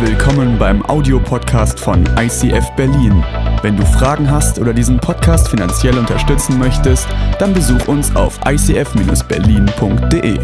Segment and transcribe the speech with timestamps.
[0.00, 3.24] Willkommen beim Audiopodcast von ICF Berlin.
[3.62, 7.06] Wenn du Fragen hast oder diesen Podcast finanziell unterstützen möchtest,
[7.38, 10.34] dann besuch uns auf icf-berlin.de.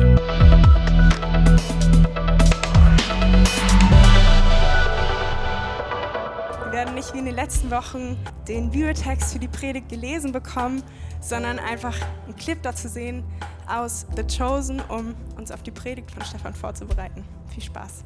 [6.62, 10.84] Wir werden nicht wie in den letzten Wochen den Bibeltext für die Predigt gelesen bekommen,
[11.20, 13.24] sondern einfach einen Clip dazu sehen
[13.66, 17.24] aus The Chosen, um uns auf die Predigt von Stefan vorzubereiten.
[17.52, 18.04] Viel Spaß.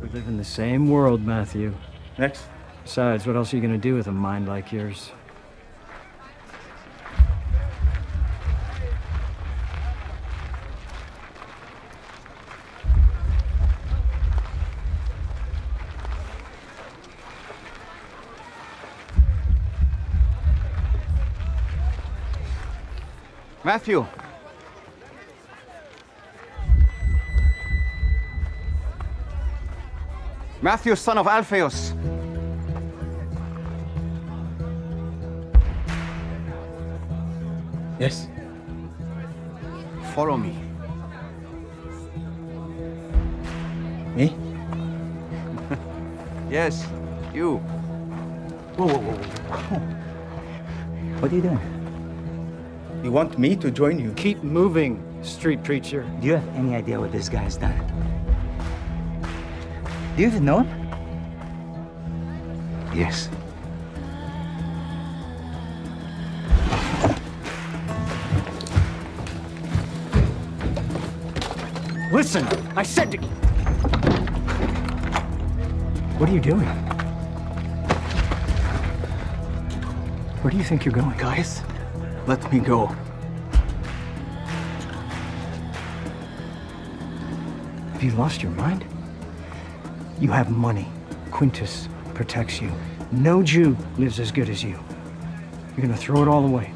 [0.00, 1.74] We live in the same world, Matthew.
[2.18, 2.44] Next.
[2.84, 5.10] Besides, what else are you gonna do with a mind like yours?
[23.64, 24.06] Matthew.
[30.62, 31.92] Matthew, son of Alphaeus.
[37.98, 38.28] Yes.
[40.14, 40.56] Follow me.
[44.14, 44.34] Me?
[46.48, 46.86] Yes,
[47.34, 47.56] you.
[48.76, 49.14] Whoa, whoa, whoa,
[49.56, 49.78] whoa.
[51.20, 51.60] What are you doing?
[53.02, 54.12] You want me to join you?
[54.12, 56.06] Keep moving, street preacher.
[56.20, 57.74] Do you have any idea what this guy's done?
[60.16, 60.88] Do you even know him?
[62.94, 63.28] Yes.
[72.10, 73.18] Listen, I said to.
[76.16, 76.66] What are you doing?
[80.40, 81.14] Where do you think you're going?
[81.18, 81.60] Guys,
[82.26, 82.86] let me go.
[87.92, 88.86] Have you lost your mind?
[90.18, 90.88] You have money.
[91.30, 92.72] Quintus protects you.
[93.12, 94.78] No Jew lives as good as you.
[95.76, 96.72] You're gonna throw it all away.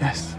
[0.00, 0.36] Yes.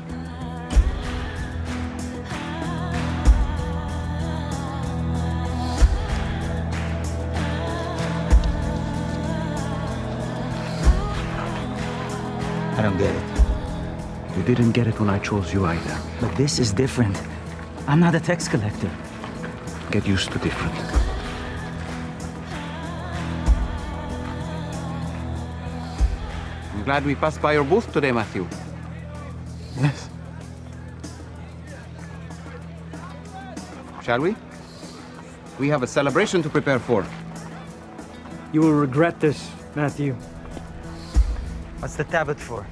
[12.77, 14.37] I don't get it.
[14.37, 15.97] You didn't get it when I chose you either.
[16.21, 17.21] But this is different.
[17.85, 18.89] I'm not a tax collector.
[19.91, 20.75] Get used to different.
[26.73, 28.47] I'm glad we passed by your booth today, Matthew.
[29.79, 30.09] Yes.
[34.03, 34.35] Shall we?
[35.57, 37.05] We have a celebration to prepare for.
[38.51, 40.13] You will regret this, Matthew.
[41.79, 42.65] What's the tablet for?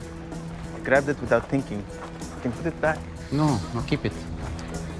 [0.83, 1.79] Grabbed it without thinking.
[1.79, 2.99] You can put it back.
[3.31, 4.13] No, no, keep it.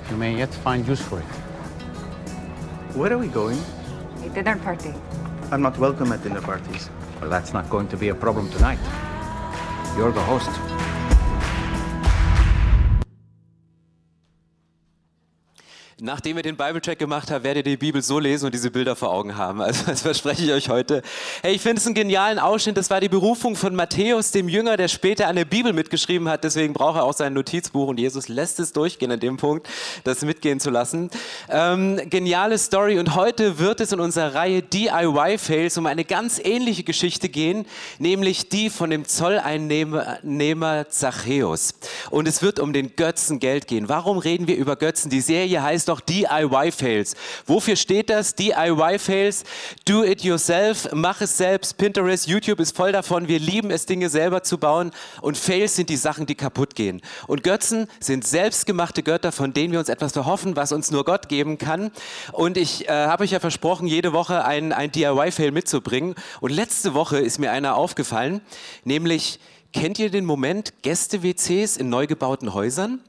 [0.10, 1.45] You may yet find use for it.
[2.96, 3.60] Where are we going?
[4.24, 4.94] A dinner party.
[5.52, 6.90] I'm not welcome at dinner parties.
[7.20, 8.80] Well, that's not going to be a problem tonight.
[9.98, 10.50] You're the host.
[16.06, 18.96] Nachdem ihr den Bible-Check gemacht habt, werdet ihr die Bibel so lesen und diese Bilder
[18.96, 19.60] vor Augen haben.
[19.60, 21.02] Also das verspreche ich euch heute.
[21.42, 22.78] Hey, ich finde es einen genialen Ausschnitt.
[22.78, 26.44] Das war die Berufung von Matthäus, dem Jünger, der später an der Bibel mitgeschrieben hat.
[26.44, 29.68] Deswegen braucht er auch sein Notizbuch und Jesus lässt es durchgehen an dem Punkt,
[30.04, 31.10] das mitgehen zu lassen.
[31.50, 36.84] Ähm, geniale Story und heute wird es in unserer Reihe DIY-Fails um eine ganz ähnliche
[36.84, 37.66] Geschichte gehen,
[37.98, 41.74] nämlich die von dem Zolleinnehmer Zachäus.
[42.12, 43.90] Und es wird um den Götzen Geld gehen.
[43.90, 45.10] Warum reden wir über Götzen?
[45.10, 47.16] Die Serie heißt doch DIY-Fails.
[47.46, 48.36] Wofür steht das?
[48.36, 49.44] DIY-Fails,
[49.86, 51.78] do it yourself, mach es selbst.
[51.78, 53.28] Pinterest, YouTube ist voll davon.
[53.28, 54.92] Wir lieben es, Dinge selber zu bauen.
[55.22, 57.02] Und Fails sind die Sachen, die kaputt gehen.
[57.28, 61.30] Und Götzen sind selbstgemachte Götter, von denen wir uns etwas erhoffen, was uns nur Gott
[61.30, 61.92] geben kann.
[62.32, 66.16] Und ich äh, habe euch ja versprochen, jede Woche ein, ein DIY-Fail mitzubringen.
[66.42, 68.42] Und letzte Woche ist mir einer aufgefallen,
[68.84, 69.40] nämlich,
[69.74, 73.02] kennt ihr den Moment Gäste-WCs in neu gebauten Häusern?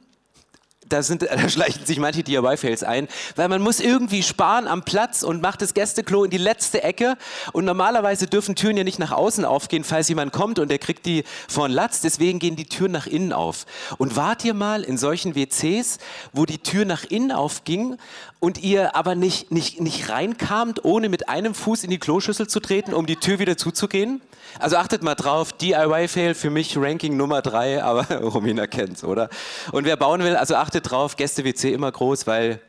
[0.89, 5.23] Da, sind, da schleichen sich manche DIY-Fails ein, weil man muss irgendwie sparen am Platz
[5.23, 7.17] und macht das Gästeklo in die letzte Ecke
[7.53, 11.07] und normalerweise dürfen Türen ja nicht nach außen aufgehen, falls jemand kommt und der kriegt
[11.07, 13.67] die von Latz, deswegen gehen die Türen nach innen auf.
[13.99, 15.99] Und wart ihr mal in solchen WCs,
[16.33, 17.97] wo die Tür nach innen aufging
[18.47, 22.61] und ihr aber nicht, nicht, nicht reinkamt, ohne mit einem Fuß in die Kloschüssel zu
[22.61, 24.21] treten, um die Tür wieder zuzugehen?
[24.61, 29.31] Also achtet mal drauf, DIY-Fail für mich Ranking Nummer drei, aber Romina kennt's, oder?
[29.73, 32.61] Und wer bauen will, also achtet drauf, Gäste-WC immer groß, weil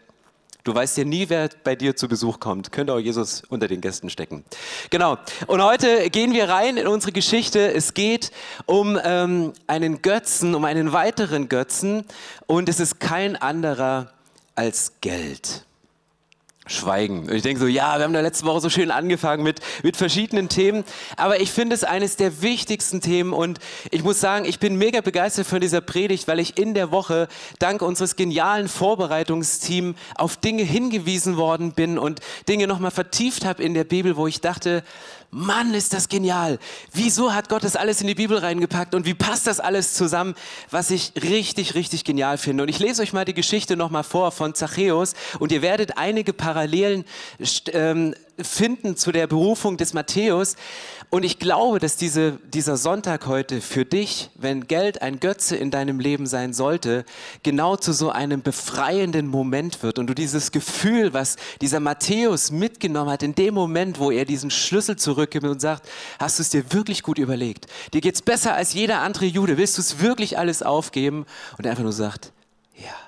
[0.63, 2.73] Du weißt ja nie, wer bei dir zu Besuch kommt.
[2.73, 4.43] Könnte auch Jesus unter den Gästen stecken.
[4.89, 5.17] Genau.
[5.45, 7.71] Und heute gehen wir rein in unsere Geschichte.
[7.71, 8.31] Es geht
[8.65, 12.03] um ähm, einen Götzen, um einen weiteren Götzen.
[12.47, 14.11] Und es ist kein anderer
[14.57, 15.66] als Geld.
[16.67, 17.21] Schweigen.
[17.21, 19.97] Und ich denke so, ja, wir haben da letzte Woche so schön angefangen mit, mit
[19.97, 20.83] verschiedenen Themen.
[21.15, 23.33] Aber ich finde es eines der wichtigsten Themen.
[23.33, 23.59] Und
[23.91, 27.27] ich muss sagen, ich bin mega begeistert von dieser Predigt, weil ich in der Woche
[27.59, 33.73] dank unseres genialen Vorbereitungsteams auf Dinge hingewiesen worden bin und Dinge nochmal vertieft habe in
[33.73, 34.83] der Bibel, wo ich dachte,
[35.37, 36.57] Mann, ist das genial.
[36.93, 40.35] Wieso hat Gott das alles in die Bibel reingepackt und wie passt das alles zusammen,
[40.71, 42.63] was ich richtig, richtig genial finde.
[42.63, 46.33] Und ich lese euch mal die Geschichte nochmal vor von Zachäus und ihr werdet einige
[46.33, 47.05] Parallelen
[47.71, 50.55] ähm, finden zu der Berufung des Matthäus.
[51.09, 55.71] Und ich glaube, dass diese, dieser Sonntag heute für dich, wenn Geld ein Götze in
[55.71, 57.05] deinem Leben sein sollte,
[57.43, 59.99] genau zu so einem befreienden Moment wird.
[59.99, 64.51] Und du dieses Gefühl, was dieser Matthäus mitgenommen hat, in dem Moment, wo er diesen
[64.51, 65.87] Schlüssel zurückgibt und sagt,
[66.19, 67.67] hast du es dir wirklich gut überlegt?
[67.93, 69.57] Dir geht es besser als jeder andere Jude.
[69.57, 71.25] Willst du es wirklich alles aufgeben?
[71.57, 72.33] Und er einfach nur sagt,
[72.75, 73.06] ja.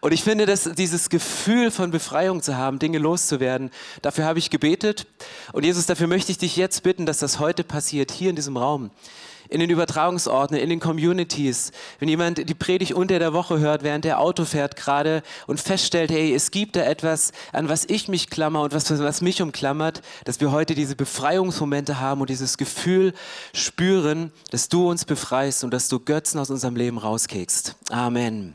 [0.00, 3.70] Und ich finde, dass dieses Gefühl von Befreiung zu haben, Dinge loszuwerden,
[4.02, 5.06] dafür habe ich gebetet.
[5.52, 8.56] Und Jesus, dafür möchte ich dich jetzt bitten, dass das heute passiert, hier in diesem
[8.56, 8.90] Raum
[9.48, 11.72] in den Übertragungsorten, in den Communities.
[11.98, 16.10] Wenn jemand die Predigt unter der Woche hört, während der Auto fährt gerade und feststellt,
[16.10, 20.02] hey, es gibt da etwas, an was ich mich klammer und was, was mich umklammert,
[20.24, 23.12] dass wir heute diese Befreiungsmomente haben und dieses Gefühl
[23.54, 27.76] spüren, dass du uns befreist und dass du Götzen aus unserem Leben rauskekst.
[27.90, 28.54] Amen.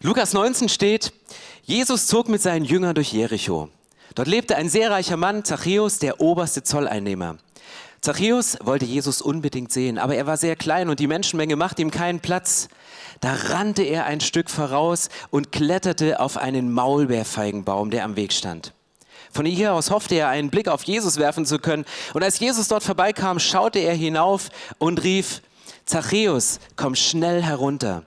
[0.00, 1.12] Lukas 19 steht,
[1.64, 3.68] Jesus zog mit seinen Jüngern durch Jericho.
[4.14, 7.38] Dort lebte ein sehr reicher Mann, Zachäus, der oberste Zolleinnehmer.
[8.00, 11.90] Zachäus wollte Jesus unbedingt sehen, aber er war sehr klein und die Menschenmenge machte ihm
[11.90, 12.68] keinen Platz.
[13.20, 18.72] Da rannte er ein Stück voraus und kletterte auf einen Maulbeerfeigenbaum, der am Weg stand.
[19.32, 21.84] Von hier aus hoffte er, einen Blick auf Jesus werfen zu können.
[22.14, 25.42] Und als Jesus dort vorbeikam, schaute er hinauf und rief,
[25.86, 28.04] Zachäus, komm schnell herunter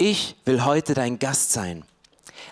[0.00, 1.84] ich will heute dein Gast sein.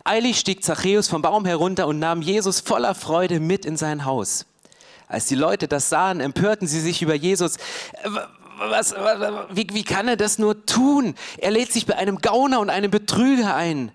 [0.04, 4.44] Eilig stieg Zachäus vom Baum herunter und nahm Jesus voller Freude mit in sein Haus.
[5.08, 7.56] Als die Leute das sahen, empörten sie sich über Jesus.
[8.58, 11.14] Was, was, wie, wie kann er das nur tun?
[11.38, 13.92] Er lädt sich bei einem Gauner und einem Betrüger ein.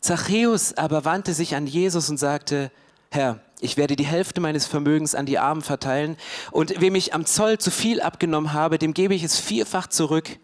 [0.00, 2.70] Zachäus aber wandte sich an Jesus und sagte,
[3.10, 6.18] Herr, ich werde die Hälfte meines Vermögens an die Armen verteilen
[6.50, 10.38] und wem ich am Zoll zu viel abgenommen habe, dem gebe ich es vierfach zurück.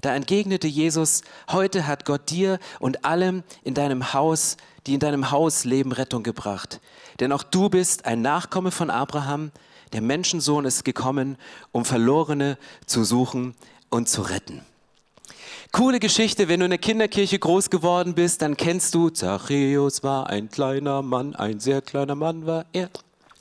[0.00, 4.56] Da entgegnete Jesus, heute hat Gott dir und allem in deinem Haus,
[4.86, 6.80] die in deinem Haus leben, Rettung gebracht.
[7.20, 9.52] Denn auch du bist ein Nachkomme von Abraham,
[9.92, 11.36] der Menschensohn ist gekommen,
[11.72, 12.56] um Verlorene
[12.86, 13.54] zu suchen
[13.90, 14.62] und zu retten.
[15.72, 20.28] Coole Geschichte, wenn du in der Kinderkirche groß geworden bist, dann kennst du, Zachäus war
[20.28, 22.88] ein kleiner Mann, ein sehr kleiner Mann war er.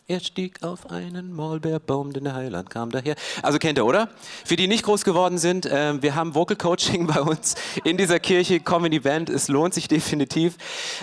[0.09, 3.13] Er stieg auf einen Maulbeerbaum, denn der Heiland kam daher.
[3.43, 4.09] Also kennt ihr, oder?
[4.43, 7.53] Für die nicht groß geworden sind, äh, wir haben Vocal Coaching bei uns
[7.83, 10.55] in dieser Kirche, komm in die Band, es lohnt sich definitiv.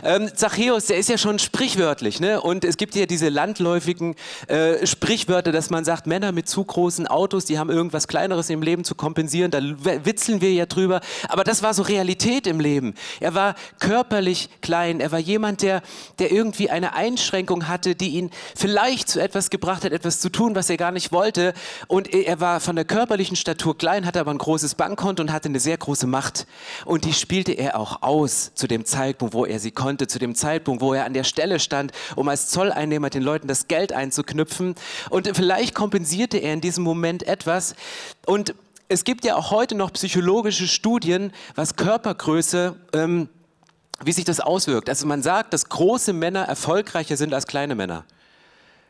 [0.03, 2.41] Ähm, Zachäus, der ist ja schon sprichwörtlich, ne?
[2.41, 4.17] Und es gibt ja diese landläufigen
[4.49, 8.61] äh, Sprichwörter, dass man sagt, Männer mit zu großen Autos, die haben irgendwas Kleineres im
[8.61, 11.01] Leben zu kompensieren, da witzeln wir ja drüber.
[11.29, 12.95] Aber das war so Realität im Leben.
[13.21, 15.83] Er war körperlich klein, er war jemand, der,
[16.19, 20.31] der irgendwie eine Einschränkung hatte, die ihn vielleicht vielleicht zu etwas gebracht hat, etwas zu
[20.31, 21.53] tun, was er gar nicht wollte.
[21.87, 25.49] Und er war von der körperlichen Statur klein, hatte aber ein großes Bankkonto und hatte
[25.49, 26.47] eine sehr große Macht.
[26.87, 30.35] Und die spielte er auch aus zu dem Zeitpunkt, wo er sie konnte, zu dem
[30.35, 34.75] Zeitpunkt, wo er an der Stelle stand, um als Zolleinnehmer den Leuten das Geld einzuknüpfen.
[35.11, 37.75] Und vielleicht kompensierte er in diesem Moment etwas.
[38.25, 38.55] Und
[38.89, 43.29] es gibt ja auch heute noch psychologische Studien, was Körpergröße ähm,
[44.05, 44.91] wie sich das auswirkt.
[44.91, 48.05] Also man sagt, dass große Männer erfolgreicher sind als kleine Männer.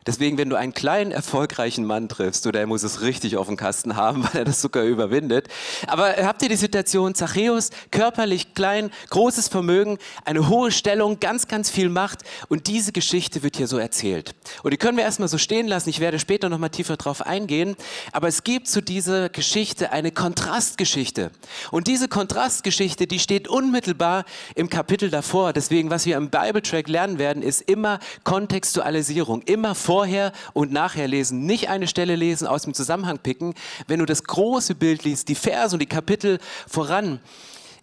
[0.07, 3.57] Deswegen, wenn du einen kleinen, erfolgreichen Mann triffst, du, der muss es richtig auf dem
[3.57, 5.49] Kasten haben, weil er das sogar überwindet.
[5.85, 11.69] Aber habt ihr die Situation, Zachäus, körperlich klein, großes Vermögen, eine hohe Stellung, ganz, ganz
[11.69, 14.33] viel Macht und diese Geschichte wird hier so erzählt.
[14.63, 17.75] Und die können wir erstmal so stehen lassen, ich werde später nochmal tiefer drauf eingehen,
[18.13, 21.31] aber es gibt zu dieser Geschichte eine Kontrastgeschichte.
[21.69, 24.23] Und diese Kontrastgeschichte, die steht unmittelbar
[24.55, 25.51] im Kapitel davor.
[25.51, 30.71] Deswegen, was wir im Bible Track lernen werden, ist immer Kontextualisierung, immer vor vorher und
[30.71, 33.55] nachher lesen, nicht eine Stelle lesen, aus dem Zusammenhang picken.
[33.87, 36.37] Wenn du das große Bild liest, die Verse und die Kapitel
[36.67, 37.19] voran,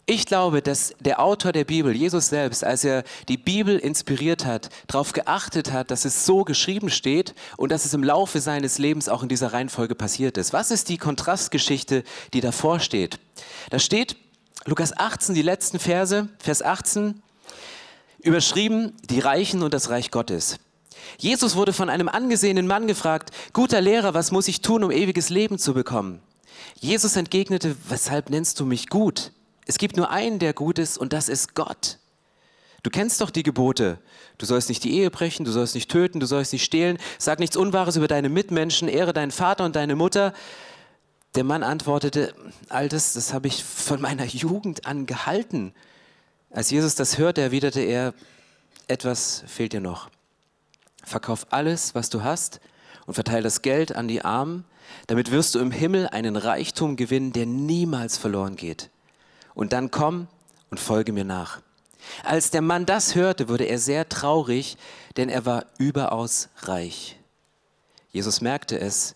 [0.07, 4.69] ich glaube, dass der Autor der Bibel, Jesus selbst, als er die Bibel inspiriert hat,
[4.87, 9.09] darauf geachtet hat, dass es so geschrieben steht und dass es im Laufe seines Lebens
[9.09, 10.53] auch in dieser Reihenfolge passiert ist.
[10.53, 13.19] Was ist die Kontrastgeschichte, die davor steht?
[13.71, 14.17] Da steht
[14.67, 17.21] Lukas 18, die letzten Verse, Vers 18,
[18.21, 20.61] überschrieben, die Reichen und das Reich Gottes.
[21.19, 25.31] Jesus wurde von einem angesehenen Mann gefragt, guter Lehrer, was muss ich tun, um ewiges
[25.31, 26.21] Leben zu bekommen?
[26.81, 29.33] Jesus entgegnete, weshalb nennst du mich gut?
[29.67, 31.99] Es gibt nur einen, der gut ist, und das ist Gott.
[32.83, 33.99] Du kennst doch die Gebote.
[34.37, 37.39] Du sollst nicht die Ehe brechen, du sollst nicht töten, du sollst nicht stehlen, sag
[37.39, 40.35] nichts Unwahres über deine Mitmenschen, ehre deinen Vater und deine Mutter.
[41.35, 42.35] Der Mann antwortete,
[42.69, 45.73] Altes, das habe ich von meiner Jugend an gehalten.
[46.51, 48.13] Als Jesus das hörte, erwiderte er,
[48.87, 50.11] etwas fehlt dir noch.
[51.05, 52.61] Verkauf alles, was du hast
[53.07, 54.65] und verteile das Geld an die Armen,
[55.07, 58.91] damit wirst du im Himmel einen Reichtum gewinnen, der niemals verloren geht.
[59.55, 60.29] Und dann komm
[60.71, 61.61] und folge mir nach.
[62.23, 64.77] Als der Mann das hörte, wurde er sehr traurig,
[65.17, 67.19] denn er war überaus reich.
[68.11, 69.15] Jesus merkte es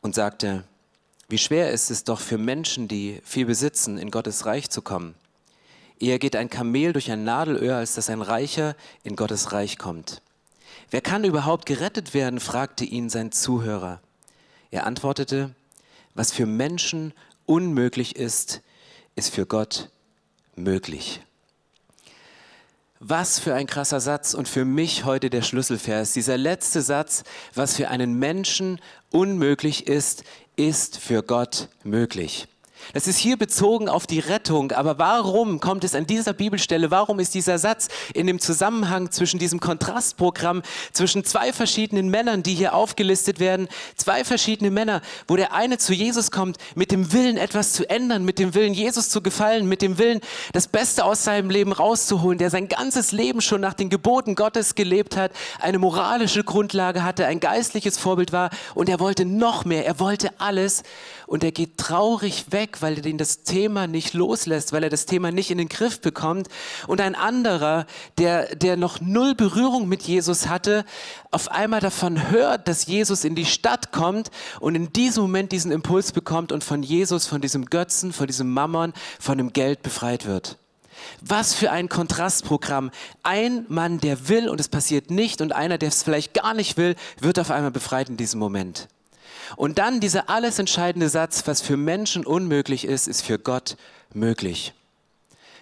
[0.00, 0.64] und sagte,
[1.28, 5.14] wie schwer ist es doch für Menschen, die viel besitzen, in Gottes Reich zu kommen.
[5.98, 10.22] Eher geht ein Kamel durch ein Nadelöhr, als dass ein Reicher in Gottes Reich kommt.
[10.90, 12.40] Wer kann überhaupt gerettet werden?
[12.40, 14.00] fragte ihn sein Zuhörer.
[14.70, 15.54] Er antwortete,
[16.14, 17.12] was für Menschen
[17.44, 18.62] unmöglich ist,
[19.14, 19.90] ist für Gott
[20.54, 21.20] möglich.
[22.98, 26.12] Was für ein krasser Satz und für mich heute der Schlüsselvers.
[26.12, 27.24] Dieser letzte Satz,
[27.54, 30.24] was für einen Menschen unmöglich ist,
[30.56, 32.48] ist für Gott möglich.
[32.92, 34.72] Das ist hier bezogen auf die Rettung.
[34.72, 36.90] Aber warum kommt es an dieser Bibelstelle?
[36.90, 40.62] Warum ist dieser Satz in dem Zusammenhang zwischen diesem Kontrastprogramm,
[40.92, 43.68] zwischen zwei verschiedenen Männern, die hier aufgelistet werden?
[43.96, 48.24] Zwei verschiedene Männer, wo der eine zu Jesus kommt mit dem Willen, etwas zu ändern,
[48.24, 50.20] mit dem Willen, Jesus zu gefallen, mit dem Willen,
[50.52, 54.74] das Beste aus seinem Leben rauszuholen, der sein ganzes Leben schon nach den Geboten Gottes
[54.74, 59.86] gelebt hat, eine moralische Grundlage hatte, ein geistliches Vorbild war und er wollte noch mehr,
[59.86, 60.82] er wollte alles
[61.26, 65.06] und er geht traurig weg, weil er den das Thema nicht loslässt, weil er das
[65.06, 66.48] Thema nicht in den Griff bekommt.
[66.86, 67.86] Und ein anderer,
[68.18, 70.84] der, der noch null Berührung mit Jesus hatte,
[71.30, 74.30] auf einmal davon hört, dass Jesus in die Stadt kommt
[74.60, 78.52] und in diesem Moment diesen Impuls bekommt und von Jesus, von diesem Götzen, von diesem
[78.52, 80.58] Mammon, von dem Geld befreit wird.
[81.20, 82.90] Was für ein Kontrastprogramm.
[83.22, 86.76] Ein Mann, der will und es passiert nicht und einer, der es vielleicht gar nicht
[86.76, 88.88] will, wird auf einmal befreit in diesem Moment.
[89.54, 93.76] Und dann dieser alles entscheidende Satz, was für Menschen unmöglich ist, ist für Gott
[94.12, 94.72] möglich.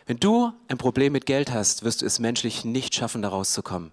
[0.06, 3.90] Wenn du ein Problem mit Geld hast, wirst du es menschlich nicht schaffen, da rauszukommen.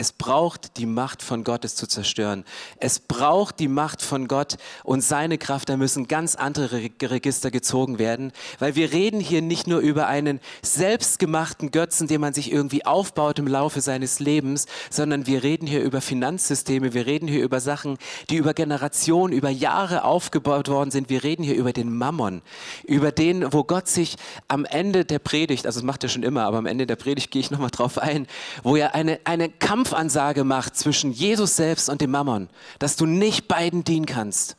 [0.00, 2.44] Es braucht die Macht von Gott, es zu zerstören.
[2.78, 5.68] Es braucht die Macht von Gott und seine Kraft.
[5.68, 10.38] Da müssen ganz andere Register gezogen werden, weil wir reden hier nicht nur über einen
[10.62, 15.82] selbstgemachten Götzen, den man sich irgendwie aufbaut im Laufe seines Lebens, sondern wir reden hier
[15.82, 17.98] über Finanzsysteme, wir reden hier über Sachen,
[18.30, 21.10] die über Generationen, über Jahre aufgebaut worden sind.
[21.10, 22.42] Wir reden hier über den Mammon,
[22.84, 24.14] über den, wo Gott sich
[24.46, 27.32] am Ende der Predigt, also das macht er schon immer, aber am Ende der Predigt
[27.32, 28.28] gehe ich nochmal drauf ein,
[28.62, 33.06] wo er eine, eine Kampf Kampfansage macht zwischen Jesus selbst und dem Mammon, dass du
[33.06, 34.56] nicht beiden dienen kannst.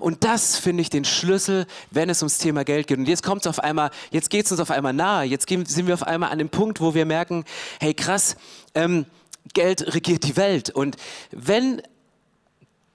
[0.00, 2.98] Und das finde ich den Schlüssel, wenn es ums Thema Geld geht.
[2.98, 5.24] Und jetzt kommt es auf einmal, jetzt geht es uns auf einmal nahe.
[5.24, 7.44] Jetzt sind wir auf einmal an dem Punkt, wo wir merken,
[7.80, 8.36] hey krass,
[8.74, 9.06] ähm,
[9.54, 10.70] Geld regiert die Welt.
[10.70, 10.96] Und
[11.30, 11.80] wenn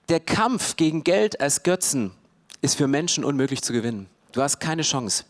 [0.09, 2.11] der Kampf gegen Geld als Götzen
[2.61, 4.07] ist für Menschen unmöglich zu gewinnen.
[4.33, 5.23] Du hast keine Chance.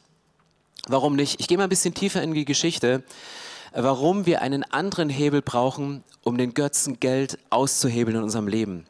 [0.88, 1.40] Warum nicht?
[1.40, 3.04] Ich gehe mal ein bisschen tiefer in die Geschichte
[3.76, 8.86] warum wir einen anderen Hebel brauchen, um den Götzen Geld auszuhebeln in unserem Leben.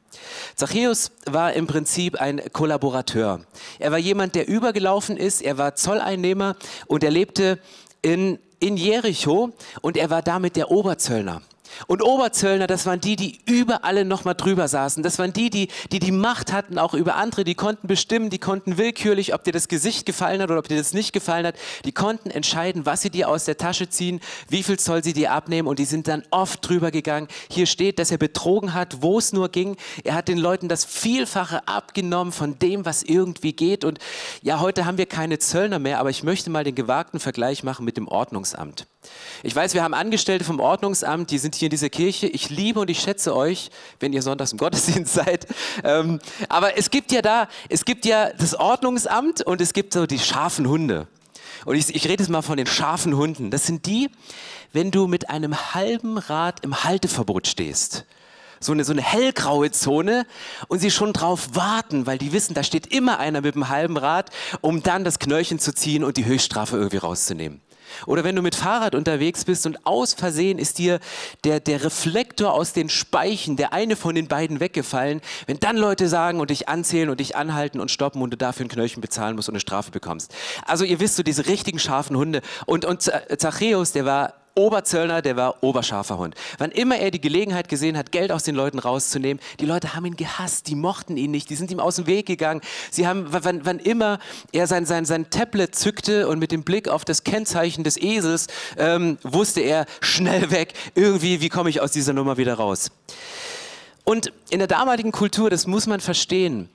[0.56, 3.42] Zachäus war im Prinzip ein Kollaborateur.
[3.80, 6.56] Er war jemand, der übergelaufen ist, er war Zolleinnehmer
[6.88, 7.60] und er lebte
[8.02, 9.52] in, in Jericho
[9.82, 11.42] und er war damit der Oberzöllner.
[11.88, 15.04] Und Oberzöllner, das waren die, die über alle nochmal drüber saßen.
[15.04, 17.44] Das waren die, die, die die Macht hatten, auch über andere.
[17.44, 20.78] Die konnten bestimmen, die konnten willkürlich, ob dir das Gesicht gefallen hat oder ob dir
[20.78, 21.56] das nicht gefallen hat.
[21.86, 25.32] Die konnten entscheiden, was sie dir aus der Tasche ziehen, wie viel Zoll sie dir
[25.32, 25.68] abnehmen.
[25.68, 27.28] Und die sind dann oft drüber gegangen.
[27.50, 29.78] Hier steht, dass er betrogen hat, wo es nur ging.
[30.04, 33.84] Er hat den Leuten das Vielfache abgenommen von dem, was irgendwie geht.
[33.84, 34.00] Und
[34.42, 37.86] ja, heute haben wir keine Zöllner mehr, aber ich möchte mal den gewagten Vergleich machen
[37.86, 38.88] mit dem Ordnungsamt.
[39.44, 42.28] Ich weiß, wir haben Angestellte vom Ordnungsamt, die sind hier in dieser Kirche.
[42.28, 43.70] Ich liebe und ich schätze euch,
[44.00, 45.48] wenn ihr sonntags im Gottesdienst seid.
[45.84, 46.20] Ähm,
[46.50, 50.20] aber es gibt ja da, es gibt ja das Ordnungsamt und es gibt so die
[50.20, 51.08] scharfen Hunde.
[51.66, 53.52] Und ich, ich rede jetzt mal von den scharfen Hunden.
[53.52, 54.10] Das sind die,
[54.74, 58.06] wenn du mit einem halben Rad im Halteverbot stehst
[58.60, 60.26] so eine, so eine hellgraue Zone
[60.68, 63.98] und sie schon drauf warten, weil die wissen, da steht immer einer mit einem halben
[63.98, 64.32] Rad,
[64.62, 67.62] um dann das Knöllchen zu ziehen und die Höchststrafe irgendwie rauszunehmen.
[68.06, 71.00] Oder wenn du mit Fahrrad unterwegs bist und aus Versehen ist dir
[71.44, 76.08] der, der Reflektor aus den Speichen, der eine von den beiden weggefallen, wenn dann Leute
[76.08, 79.36] sagen und dich anzählen und dich anhalten und stoppen und du dafür ein Knöllchen bezahlen
[79.36, 80.34] musst und eine Strafe bekommst.
[80.66, 82.42] Also ihr wisst so diese richtigen scharfen Hunde.
[82.66, 83.02] Und, und
[83.38, 86.34] Zachäus, der war Oberzöllner, der war oberscharfer Hund.
[86.58, 90.06] Wann immer er die Gelegenheit gesehen hat, Geld aus den Leuten rauszunehmen, die Leute haben
[90.06, 92.62] ihn gehasst, die mochten ihn nicht, die sind ihm aus dem Weg gegangen.
[92.90, 94.18] Sie haben, wann, wann immer
[94.54, 98.48] er sein, sein, sein Tablet zückte und mit dem Blick auf das Kennzeichen des Esels
[98.78, 102.92] ähm, wusste er, schnell weg, irgendwie, wie komme ich aus dieser Nummer wieder raus.
[104.06, 106.70] Und in der damaligen Kultur, das muss man verstehen,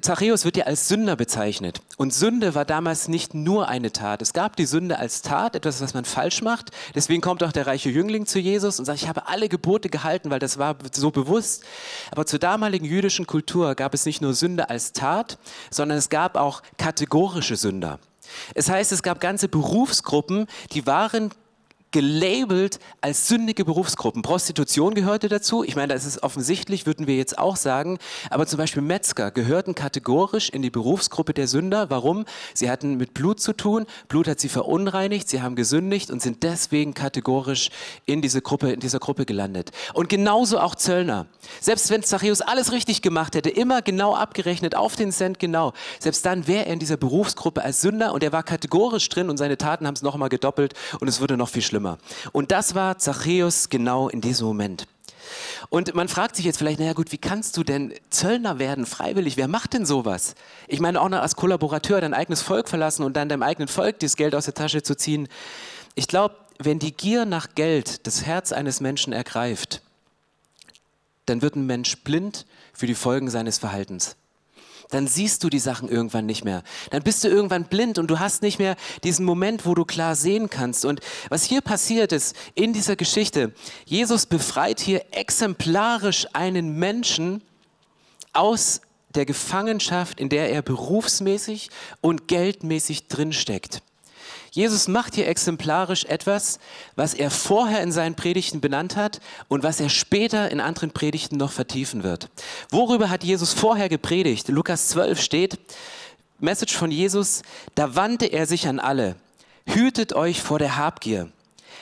[0.00, 1.80] Zachäus wird ja als Sünder bezeichnet.
[1.96, 4.20] Und Sünde war damals nicht nur eine Tat.
[4.20, 6.70] Es gab die Sünde als Tat, etwas, was man falsch macht.
[6.94, 10.30] Deswegen kommt auch der reiche Jüngling zu Jesus und sagt, ich habe alle Gebote gehalten,
[10.30, 11.64] weil das war so bewusst.
[12.10, 15.38] Aber zur damaligen jüdischen Kultur gab es nicht nur Sünde als Tat,
[15.70, 17.98] sondern es gab auch kategorische Sünder.
[18.54, 21.30] Es heißt, es gab ganze Berufsgruppen, die waren
[21.92, 24.22] gelabelt als sündige Berufsgruppen.
[24.22, 25.62] Prostitution gehörte dazu.
[25.62, 27.98] Ich meine, das ist offensichtlich, würden wir jetzt auch sagen.
[28.30, 31.90] Aber zum Beispiel Metzger gehörten kategorisch in die Berufsgruppe der Sünder.
[31.90, 32.24] Warum?
[32.54, 33.86] Sie hatten mit Blut zu tun.
[34.08, 35.28] Blut hat sie verunreinigt.
[35.28, 37.70] Sie haben gesündigt und sind deswegen kategorisch
[38.06, 39.70] in diese Gruppe, in dieser Gruppe gelandet.
[39.92, 41.26] Und genauso auch Zöllner.
[41.60, 46.24] Selbst wenn Zachäus alles richtig gemacht hätte, immer genau abgerechnet, auf den Cent genau, selbst
[46.24, 49.58] dann wäre er in dieser Berufsgruppe als Sünder und er war kategorisch drin und seine
[49.58, 51.98] Taten haben es nochmal gedoppelt und es würde noch viel schlimmer schlimmer.
[52.32, 54.86] Und das war Zachäus genau in diesem Moment.
[55.70, 59.36] Und man fragt sich jetzt vielleicht, naja gut, wie kannst du denn Zöllner werden, freiwillig?
[59.36, 60.34] Wer macht denn sowas?
[60.68, 63.98] Ich meine, auch noch als Kollaborateur dein eigenes Volk verlassen und dann deinem eigenen Volk
[64.00, 65.28] das Geld aus der Tasche zu ziehen.
[65.94, 69.80] Ich glaube, wenn die Gier nach Geld das Herz eines Menschen ergreift,
[71.26, 74.16] dann wird ein Mensch blind für die Folgen seines Verhaltens
[74.92, 76.62] dann siehst du die Sachen irgendwann nicht mehr.
[76.90, 80.14] Dann bist du irgendwann blind und du hast nicht mehr diesen Moment, wo du klar
[80.14, 80.84] sehen kannst.
[80.84, 83.52] Und was hier passiert ist in dieser Geschichte,
[83.86, 87.42] Jesus befreit hier exemplarisch einen Menschen
[88.32, 88.82] aus
[89.14, 91.70] der Gefangenschaft, in der er berufsmäßig
[92.00, 93.82] und geldmäßig drinsteckt.
[94.54, 96.58] Jesus macht hier exemplarisch etwas,
[96.94, 101.38] was er vorher in seinen Predigten benannt hat und was er später in anderen Predigten
[101.38, 102.28] noch vertiefen wird.
[102.70, 104.48] Worüber hat Jesus vorher gepredigt?
[104.48, 105.58] Lukas 12 steht,
[106.38, 107.40] Message von Jesus,
[107.74, 109.16] da wandte er sich an alle.
[109.64, 111.32] Hütet euch vor der Habgier.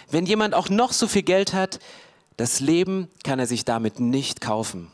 [0.09, 1.81] Wenn jemand auch noch so viel Geld hat,
[2.37, 4.93] das Leben kann er sich damit nicht kaufen.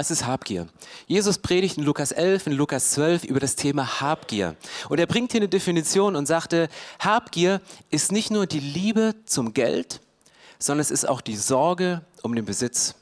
[0.00, 0.66] Was ist Habgier?
[1.08, 4.56] Jesus predigt in Lukas 11, in Lukas 12 über das Thema Habgier.
[4.88, 7.60] Und er bringt hier eine Definition und sagte, Habgier
[7.90, 10.00] ist nicht nur die Liebe zum Geld,
[10.58, 12.94] sondern es ist auch die Sorge um den Besitz.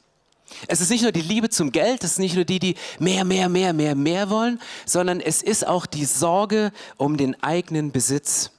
[0.67, 3.25] Es ist nicht nur die Liebe zum Geld, es ist nicht nur die, die mehr,
[3.25, 8.51] mehr, mehr, mehr, mehr wollen, sondern es ist auch die Sorge um den eigenen Besitz.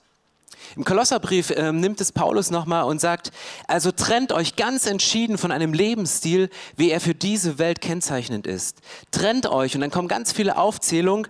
[0.75, 3.31] Im Kolosserbrief äh, nimmt es Paulus nochmal und sagt,
[3.67, 8.77] also trennt euch ganz entschieden von einem Lebensstil, wie er für diese Welt kennzeichnend ist.
[9.11, 11.27] Trennt euch und dann kommen ganz viele Aufzählungen,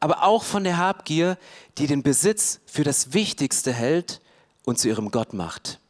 [0.00, 1.38] aber auch von der Habgier,
[1.78, 4.20] die den Besitz für das Wichtigste hält
[4.64, 5.80] und zu ihrem Gott macht.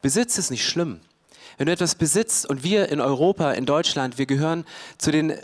[0.00, 1.00] Besitz ist nicht schlimm.
[1.56, 4.64] Wenn du etwas besitzt und wir in Europa, in Deutschland, wir gehören
[4.98, 5.34] zu den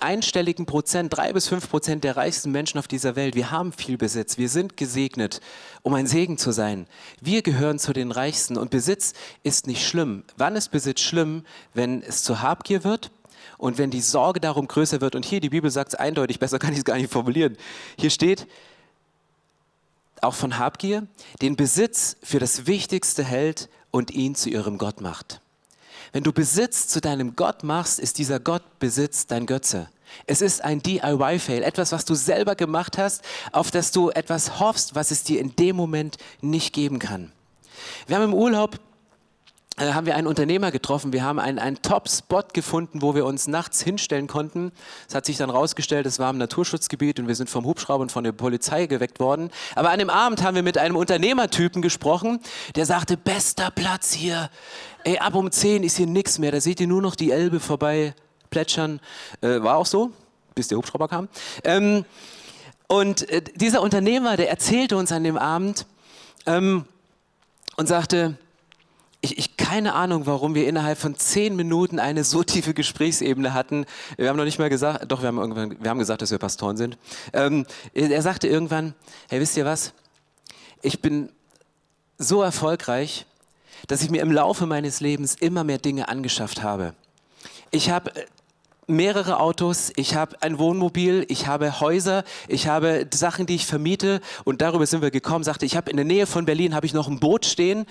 [0.00, 3.34] einstelligen Prozent, drei bis fünf Prozent der reichsten Menschen auf dieser Welt.
[3.34, 4.38] Wir haben viel Besitz.
[4.38, 5.40] Wir sind gesegnet,
[5.82, 6.86] um ein Segen zu sein.
[7.20, 10.24] Wir gehören zu den Reichsten und Besitz ist nicht schlimm.
[10.36, 11.44] Wann ist Besitz schlimm?
[11.74, 13.10] Wenn es zur Habgier wird
[13.58, 15.14] und wenn die Sorge darum größer wird.
[15.14, 17.56] Und hier, die Bibel sagt es eindeutig, besser kann ich es gar nicht formulieren.
[17.98, 18.46] Hier steht,
[20.22, 21.06] auch von Habgier,
[21.42, 25.41] den Besitz für das Wichtigste hält und ihn zu ihrem Gott macht.
[26.12, 29.88] Wenn du Besitz zu deinem Gott machst, ist dieser Gott Besitz dein Götze.
[30.26, 34.94] Es ist ein DIY-Fail, etwas, was du selber gemacht hast, auf das du etwas hoffst,
[34.94, 37.32] was es dir in dem Moment nicht geben kann.
[38.06, 38.78] Wir haben im Urlaub
[39.78, 41.12] haben wir einen Unternehmer getroffen.
[41.12, 44.70] Wir haben einen, einen Top-Spot gefunden, wo wir uns nachts hinstellen konnten.
[45.08, 48.12] Es hat sich dann rausgestellt, es war im Naturschutzgebiet und wir sind vom Hubschrauber und
[48.12, 49.50] von der Polizei geweckt worden.
[49.74, 52.40] Aber an dem Abend haben wir mit einem Unternehmertypen gesprochen,
[52.76, 54.50] der sagte, bester Platz hier.
[55.04, 56.52] Ey, ab um 10 ist hier nichts mehr.
[56.52, 58.14] Da seht ihr nur noch die Elbe vorbei
[58.50, 59.00] plätschern.
[59.40, 60.12] Äh, war auch so,
[60.54, 61.28] bis der Hubschrauber kam.
[61.64, 62.04] Ähm,
[62.88, 65.86] und äh, dieser Unternehmer, der erzählte uns an dem Abend
[66.44, 66.84] ähm,
[67.76, 68.36] und sagte,
[69.22, 73.86] ich, ich keine Ahnung, warum wir innerhalb von zehn Minuten eine so tiefe Gesprächsebene hatten.
[74.16, 76.38] Wir haben noch nicht mal gesagt, doch, wir haben, irgendwann, wir haben gesagt, dass wir
[76.38, 76.98] Pastoren sind.
[77.32, 78.94] Ähm, er sagte irgendwann,
[79.30, 79.92] hey, wisst ihr was?
[80.82, 81.30] Ich bin
[82.18, 83.24] so erfolgreich,
[83.86, 86.94] dass ich mir im Laufe meines Lebens immer mehr Dinge angeschafft habe.
[87.70, 88.12] Ich habe
[88.88, 94.20] mehrere Autos, ich habe ein Wohnmobil, ich habe Häuser, ich habe Sachen, die ich vermiete
[94.44, 96.92] und darüber sind wir gekommen, sagte, ich habe in der Nähe von Berlin habe ich
[96.92, 97.86] noch ein Boot stehen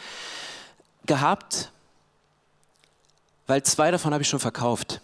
[1.06, 1.72] gehabt,
[3.48, 5.02] weil zwei davon habe ich schon verkauft.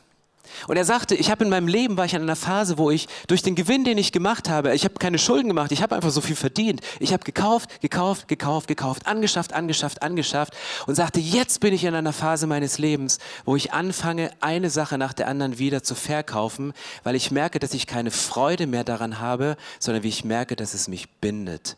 [0.67, 3.07] Und er sagte, ich habe in meinem Leben, war ich in einer Phase, wo ich
[3.27, 6.09] durch den Gewinn, den ich gemacht habe, ich habe keine Schulden gemacht, ich habe einfach
[6.09, 6.81] so viel verdient.
[6.99, 10.53] Ich habe gekauft, gekauft, gekauft, gekauft, angeschafft, angeschafft, angeschafft
[10.85, 14.97] und sagte, jetzt bin ich in einer Phase meines Lebens, wo ich anfange, eine Sache
[14.97, 19.19] nach der anderen wieder zu verkaufen, weil ich merke, dass ich keine Freude mehr daran
[19.19, 21.77] habe, sondern wie ich merke, dass es mich bindet.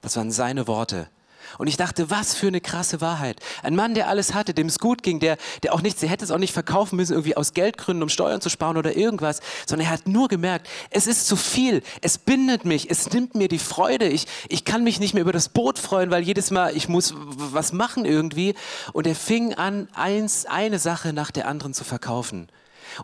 [0.00, 1.08] Das waren seine Worte.
[1.56, 3.40] Und ich dachte, was für eine krasse Wahrheit.
[3.62, 6.24] Ein Mann, der alles hatte, dem es gut ging, der, der auch nichts, der hätte
[6.24, 9.86] es auch nicht verkaufen müssen, irgendwie aus Geldgründen, um Steuern zu sparen oder irgendwas, sondern
[9.86, 13.58] er hat nur gemerkt, es ist zu viel, es bindet mich, es nimmt mir die
[13.58, 16.88] Freude, ich, ich kann mich nicht mehr über das Boot freuen, weil jedes Mal ich
[16.88, 18.54] muss was machen irgendwie.
[18.92, 22.48] Und er fing an, eins, eine Sache nach der anderen zu verkaufen.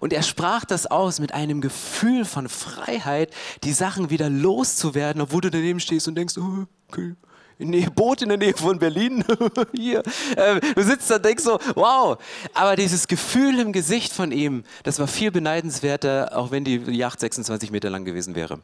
[0.01, 5.43] Und er sprach das aus mit einem Gefühl von Freiheit, die Sachen wieder loszuwerden, obwohl
[5.43, 7.15] du daneben stehst und denkst, oh, okay,
[7.59, 9.25] in Nähe, Boot in der Nähe von Berlin.
[9.73, 10.03] Hier.
[10.37, 12.19] Ähm, du sitzt da und denkst so, wow.
[12.53, 17.21] Aber dieses Gefühl im Gesicht von ihm, das war viel beneidenswerter, auch wenn die Yacht
[17.21, 18.61] 26 Meter lang gewesen wäre.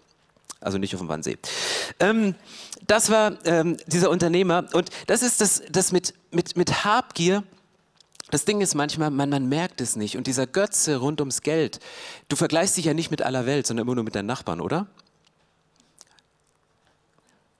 [0.60, 1.38] Also nicht auf dem Wannsee.
[2.00, 2.34] Ähm,
[2.86, 4.66] das war ähm, dieser Unternehmer.
[4.72, 7.42] Und das ist das, das mit, mit, mit Habgier.
[8.30, 10.16] Das Ding ist manchmal, man, man merkt es nicht.
[10.16, 11.80] Und dieser Götze rund ums Geld,
[12.28, 14.86] du vergleichst dich ja nicht mit aller Welt, sondern immer nur mit deinen Nachbarn, oder?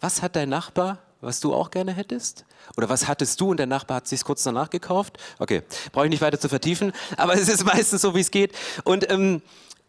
[0.01, 2.45] Was hat dein Nachbar was du auch gerne hättest?
[2.77, 5.19] Oder was hattest du und der Nachbar hat sich kurz danach gekauft?
[5.39, 8.55] Okay, brauche ich nicht weiter zu vertiefen, aber es ist meistens so, wie es geht.
[8.85, 9.43] Und ähm,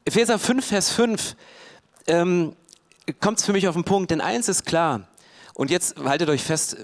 [0.05, 1.35] Epheser 5, Vers 5
[2.07, 2.55] ähm,
[3.19, 5.07] kommt es für mich auf den Punkt, denn eins ist klar,
[5.53, 6.77] und jetzt haltet euch fest,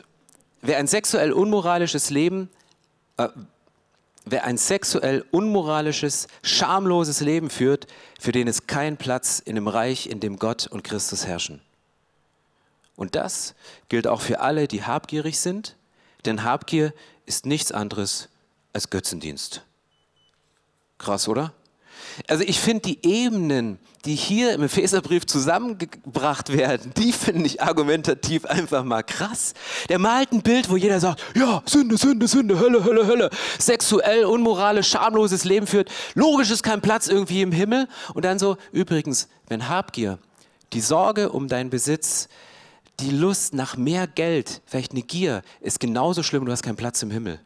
[0.61, 2.49] wer ein sexuell unmoralisches Leben,
[3.17, 3.29] äh,
[4.25, 7.87] wer ein sexuell unmoralisches, schamloses Leben führt,
[8.19, 11.61] für den ist kein Platz in dem Reich, in dem Gott und Christus herrschen.
[12.97, 13.55] Und das
[13.87, 15.77] gilt auch für alle, die habgierig sind,
[16.25, 16.93] denn Habgier
[17.25, 18.27] ist nichts anderes
[18.73, 19.61] als Götzendienst.
[20.97, 21.53] Krass, oder?
[22.27, 28.45] Also ich finde die Ebenen, die hier im Epheserbrief zusammengebracht werden, die finde ich argumentativ
[28.45, 29.53] einfach mal krass.
[29.89, 33.29] Der malt ein Bild, wo jeder sagt, ja, Sünde, Sünde, Sünde, Hölle, Hölle, Hölle.
[33.59, 35.91] Sexuell, unmoralisch, schamloses Leben führt.
[36.15, 37.87] Logisch ist kein Platz irgendwie im Himmel.
[38.13, 40.17] Und dann so, übrigens, wenn Habgier,
[40.73, 42.27] die Sorge um deinen Besitz,
[42.99, 47.01] die Lust nach mehr Geld, vielleicht eine Gier, ist genauso schlimm, du hast keinen Platz
[47.03, 47.39] im Himmel.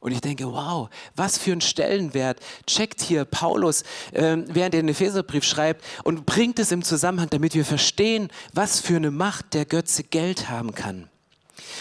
[0.00, 3.82] Und ich denke, wow, was für ein Stellenwert checkt hier Paulus,
[4.12, 8.78] äh, während er den Epheserbrief schreibt und bringt es im Zusammenhang, damit wir verstehen, was
[8.80, 11.08] für eine Macht der Götze Geld haben kann.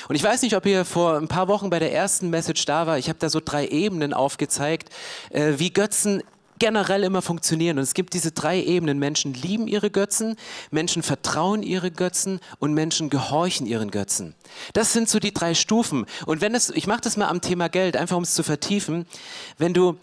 [0.07, 2.87] Und ich weiß nicht, ob ihr vor ein paar Wochen bei der ersten Message da
[2.87, 2.97] war.
[2.97, 4.89] Ich habe da so drei Ebenen aufgezeigt,
[5.29, 6.23] äh, wie Götzen
[6.59, 7.77] generell immer funktionieren.
[7.77, 8.99] Und es gibt diese drei Ebenen.
[8.99, 10.35] Menschen lieben ihre Götzen,
[10.71, 14.35] Menschen vertrauen ihre Götzen und Menschen gehorchen ihren Götzen.
[14.73, 16.05] Das sind so die drei Stufen.
[16.25, 19.05] Und wenn es, ich mache das mal am Thema Geld, einfach um es zu vertiefen.
[19.57, 19.97] Wenn du,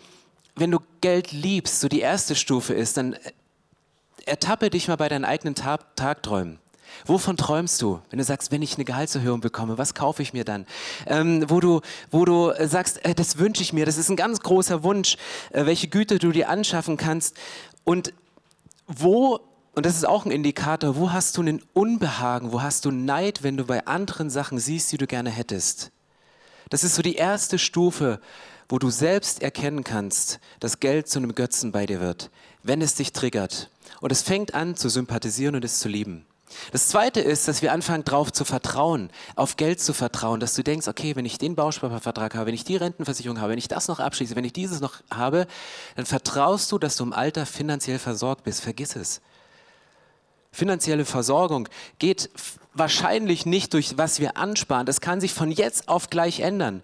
[0.55, 3.17] wenn du Geld liebst, so die erste Stufe ist, dann
[4.27, 6.62] ertappe dich mal bei deinen eigenen Tag Tagträumen.
[7.07, 10.44] Wovon träumst du, wenn du sagst, wenn ich eine Gehaltserhöhung bekomme, was kaufe ich mir
[10.44, 10.66] dann?
[11.07, 14.40] Ähm, wo, du, wo du sagst, äh, das wünsche ich mir, das ist ein ganz
[14.40, 15.16] großer Wunsch,
[15.50, 17.37] äh, welche Güter du dir anschaffen kannst.
[17.85, 18.12] Und
[18.87, 19.40] wo,
[19.74, 23.42] und das ist auch ein Indikator, wo hast du einen Unbehagen, wo hast du Neid,
[23.42, 25.90] wenn du bei anderen Sachen siehst, die du gerne hättest?
[26.70, 28.20] Das ist so die erste Stufe,
[28.68, 32.31] wo du selbst erkennen kannst, dass Geld zu einem Götzen bei dir wird,
[32.62, 33.70] wenn es dich triggert.
[34.00, 36.24] Und es fängt an zu sympathisieren und es zu lieben.
[36.71, 40.62] Das zweite ist, dass wir anfangen, darauf zu vertrauen, auf Geld zu vertrauen, dass du
[40.62, 43.88] denkst, okay, wenn ich den Bausparvertrag habe, wenn ich die Rentenversicherung habe, wenn ich das
[43.88, 45.47] noch abschließe, wenn ich dieses noch habe,
[45.97, 48.62] dann vertraust du, dass du im Alter finanziell versorgt bist.
[48.62, 49.21] Vergiss es.
[50.51, 52.31] Finanzielle Versorgung geht
[52.75, 54.87] wahrscheinlich nicht durch, was wir ansparen.
[54.87, 56.83] Das kann sich von jetzt auf gleich ändern.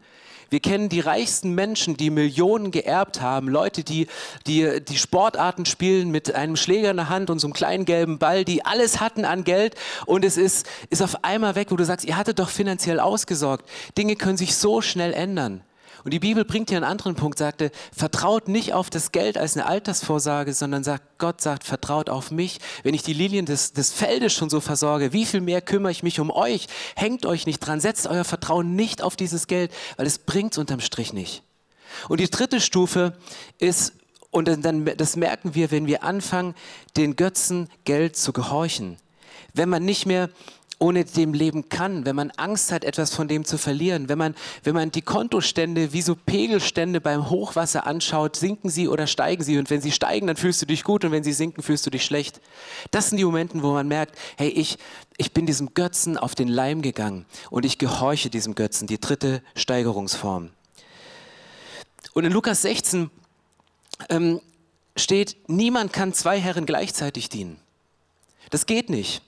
[0.50, 4.06] Wir kennen die reichsten Menschen, die Millionen geerbt haben, Leute, die,
[4.46, 8.18] die die Sportarten spielen mit einem Schläger in der Hand und so einem kleinen gelben
[8.18, 9.74] Ball, die alles hatten an Geld
[10.06, 13.68] und es ist, ist auf einmal weg, wo du sagst, ihr hattet doch finanziell ausgesorgt.
[13.98, 15.62] Dinge können sich so schnell ändern.
[16.04, 19.56] Und die Bibel bringt hier einen anderen Punkt, sagte, vertraut nicht auf das Geld als
[19.56, 22.58] eine Altersvorsage, sondern sagt, Gott sagt, vertraut auf mich.
[22.82, 26.02] Wenn ich die Lilien des, des Feldes schon so versorge, wie viel mehr kümmere ich
[26.02, 26.66] mich um euch?
[26.96, 30.58] Hängt euch nicht dran, setzt euer Vertrauen nicht auf dieses Geld, weil es bringt es
[30.58, 31.42] unterm Strich nicht.
[32.08, 33.16] Und die dritte Stufe
[33.58, 33.94] ist,
[34.30, 36.54] und dann, das merken wir, wenn wir anfangen,
[36.96, 38.98] den Götzen Geld zu gehorchen.
[39.54, 40.28] Wenn man nicht mehr
[40.78, 44.34] ohne dem leben kann, wenn man Angst hat, etwas von dem zu verlieren, wenn man,
[44.62, 49.58] wenn man die Kontostände wie so Pegelstände beim Hochwasser anschaut, sinken sie oder steigen sie
[49.58, 51.90] und wenn sie steigen, dann fühlst du dich gut und wenn sie sinken, fühlst du
[51.90, 52.40] dich schlecht.
[52.92, 54.78] Das sind die Momente, wo man merkt, hey, ich,
[55.16, 59.42] ich bin diesem Götzen auf den Leim gegangen und ich gehorche diesem Götzen, die dritte
[59.56, 60.50] Steigerungsform.
[62.14, 63.10] Und in Lukas 16
[64.10, 64.40] ähm,
[64.96, 67.58] steht, niemand kann zwei Herren gleichzeitig dienen.
[68.50, 69.22] Das geht nicht.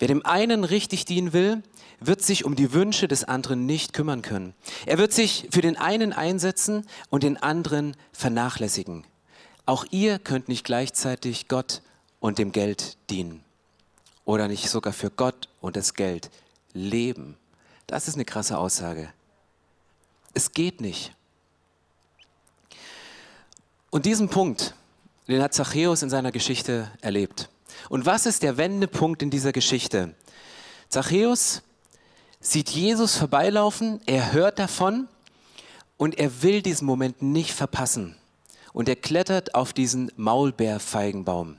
[0.00, 1.62] Wer dem einen richtig dienen will,
[2.00, 4.54] wird sich um die Wünsche des anderen nicht kümmern können.
[4.86, 9.04] Er wird sich für den einen einsetzen und den anderen vernachlässigen.
[9.66, 11.82] Auch ihr könnt nicht gleichzeitig Gott
[12.18, 13.44] und dem Geld dienen.
[14.24, 16.30] Oder nicht sogar für Gott und das Geld
[16.72, 17.36] leben.
[17.86, 19.12] Das ist eine krasse Aussage.
[20.32, 21.14] Es geht nicht.
[23.90, 24.74] Und diesen Punkt,
[25.28, 27.49] den hat Zachäus in seiner Geschichte erlebt.
[27.90, 30.14] Und was ist der Wendepunkt in dieser Geschichte?
[30.88, 31.62] Zachäus
[32.40, 35.08] sieht Jesus vorbeilaufen, er hört davon
[35.96, 38.16] und er will diesen Moment nicht verpassen.
[38.72, 41.56] Und er klettert auf diesen Maulbeerfeigenbaum.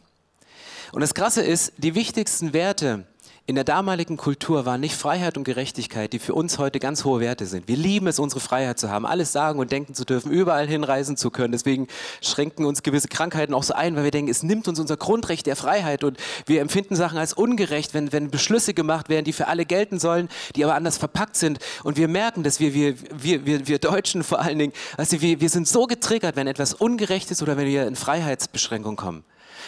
[0.94, 3.06] Und das Krasse ist, die wichtigsten Werte,
[3.48, 7.20] in der damaligen Kultur waren nicht Freiheit und Gerechtigkeit, die für uns heute ganz hohe
[7.20, 7.68] Werte sind.
[7.68, 11.18] Wir lieben es, unsere Freiheit zu haben, alles sagen und denken zu dürfen, überall hinreisen
[11.18, 11.52] zu können.
[11.52, 11.88] Deswegen
[12.22, 15.48] schränken uns gewisse Krankheiten auch so ein, weil wir denken, es nimmt uns unser Grundrecht
[15.48, 19.48] der Freiheit und wir empfinden Sachen als ungerecht, wenn, wenn Beschlüsse gemacht werden, die für
[19.48, 21.60] alle gelten sollen, die aber anders verpackt sind.
[21.84, 25.42] Und wir merken, dass wir, wir, wir, wir, wir Deutschen vor allen Dingen, also wir,
[25.42, 29.24] wir sind so getriggert, wenn etwas ungerecht ist oder wenn wir in Freiheitsbeschränkung kommen.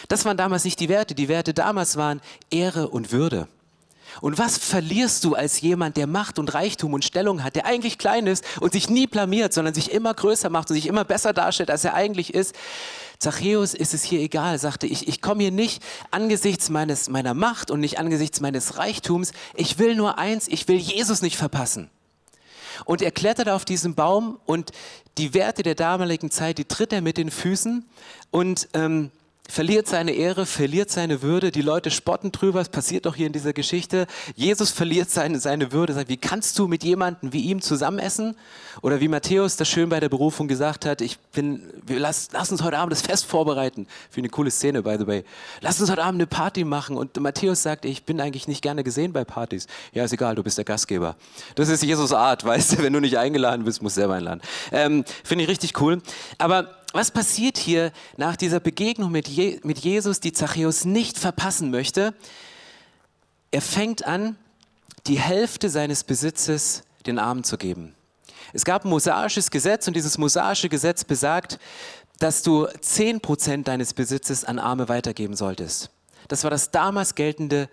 [0.08, 1.14] Das waren damals nicht die Werte.
[1.14, 3.48] Die Werte damals waren Ehre und Würde.
[4.20, 7.98] Und was verlierst du als jemand, der Macht und Reichtum und Stellung hat, der eigentlich
[7.98, 11.32] klein ist und sich nie blamiert, sondern sich immer größer macht und sich immer besser
[11.32, 12.54] darstellt, als er eigentlich ist?
[13.18, 17.70] Zachäus ist es hier egal, sagte ich, ich komme hier nicht angesichts meines, meiner Macht
[17.70, 19.32] und nicht angesichts meines Reichtums.
[19.54, 21.90] Ich will nur eins, ich will Jesus nicht verpassen.
[22.84, 24.72] Und er klettert auf diesen Baum und
[25.16, 27.84] die Werte der damaligen Zeit, die tritt er mit den Füßen
[28.30, 29.10] und ähm,
[29.48, 31.50] verliert seine Ehre, verliert seine Würde.
[31.50, 32.60] Die Leute spotten drüber.
[32.60, 34.06] Es passiert doch hier in dieser Geschichte.
[34.34, 35.92] Jesus verliert seine, seine Würde.
[35.92, 38.36] Sagt, wie kannst du mit jemandem wie ihm zusammen essen?
[38.80, 42.50] Oder wie Matthäus das schön bei der Berufung gesagt hat, ich bin, wir, lass, lass
[42.50, 43.86] uns heute Abend das Fest vorbereiten.
[44.10, 45.24] Für eine coole Szene, by the way.
[45.60, 46.96] Lass uns heute Abend eine Party machen.
[46.96, 49.66] Und Matthäus sagt, ich bin eigentlich nicht gerne gesehen bei Partys.
[49.92, 51.16] Ja, ist egal, du bist der Gastgeber.
[51.54, 54.40] Das ist Jesus Art, weißt du, wenn du nicht eingeladen bist, musst du selber einladen.
[54.72, 56.00] Ähm, Finde ich richtig cool.
[56.38, 61.70] Aber was passiert hier nach dieser Begegnung mit, Je mit Jesus, die Zachäus nicht verpassen
[61.70, 62.14] möchte?
[63.50, 64.36] Er fängt an,
[65.08, 67.94] die Hälfte seines Besitzes den Armen zu geben.
[68.52, 71.58] Es gab ein mosaisches Gesetz und dieses mosaische Gesetz besagt,
[72.20, 75.90] dass du 10% deines Besitzes an Arme weitergeben solltest.
[76.28, 77.68] Das war das damals geltende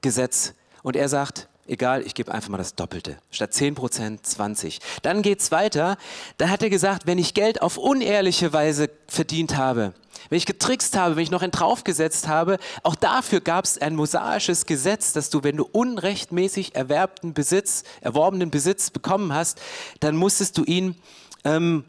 [0.00, 0.54] Gesetz.
[0.82, 3.18] Und er sagt, egal, ich gebe einfach mal das Doppelte.
[3.30, 4.80] Statt 10 Prozent 20.
[5.02, 5.96] Dann geht es weiter.
[6.38, 9.94] Da hat er gesagt, wenn ich Geld auf unehrliche Weise verdient habe,
[10.28, 13.96] wenn ich getrickst habe, wenn ich noch einen draufgesetzt habe, auch dafür gab es ein
[13.96, 19.60] mosaisches Gesetz, dass du, wenn du unrechtmäßig erwerbten Besitz, erworbenen Besitz bekommen hast,
[20.00, 20.96] dann musstest du ihn
[21.44, 21.84] ähm,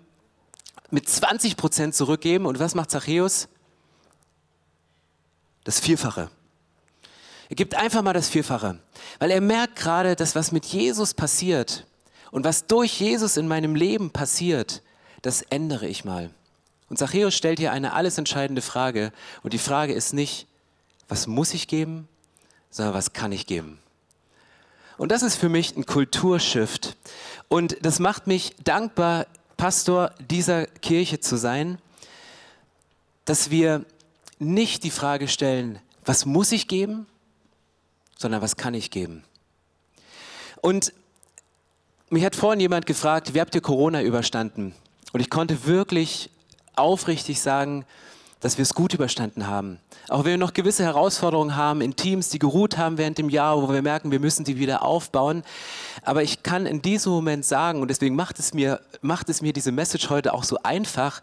[0.89, 2.45] mit 20 Prozent zurückgeben.
[2.45, 3.47] Und was macht Zachäus?
[5.63, 6.29] Das Vierfache.
[7.54, 8.80] Er gibt einfach mal das Vierfache,
[9.20, 11.86] weil er merkt gerade, dass was mit Jesus passiert
[12.32, 14.82] und was durch Jesus in meinem Leben passiert,
[15.22, 16.32] das ändere ich mal.
[16.89, 19.12] Und Zachäus stellt hier eine alles entscheidende Frage
[19.44, 20.48] und die Frage ist nicht,
[21.08, 22.08] was muss ich geben,
[22.72, 23.78] sondern was kann ich geben.
[24.98, 26.98] Und das ist für mich ein Kulturshift
[27.50, 31.78] und das macht mich dankbar, Pastor dieser Kirche zu sein,
[33.26, 33.86] dass wir
[34.39, 37.06] nicht die Frage stellen, was muss ich geben,
[38.23, 39.23] sondern was kann ich geben?
[40.62, 40.93] Und
[42.09, 44.73] mich hat vorhin jemand gefragt, wie habt ihr Corona überstanden?
[45.12, 46.29] Und ich konnte wirklich
[46.75, 47.86] aufrichtig sagen,
[48.39, 49.79] dass wir es gut überstanden haben.
[50.09, 53.62] Auch wenn wir noch gewisse Herausforderungen haben in Teams, die geruht haben während dem Jahr,
[53.62, 55.43] wo wir merken, wir müssen die wieder aufbauen.
[56.01, 59.53] Aber ich kann in diesem Moment sagen, und deswegen macht es mir, macht es mir
[59.53, 61.21] diese Message heute auch so einfach,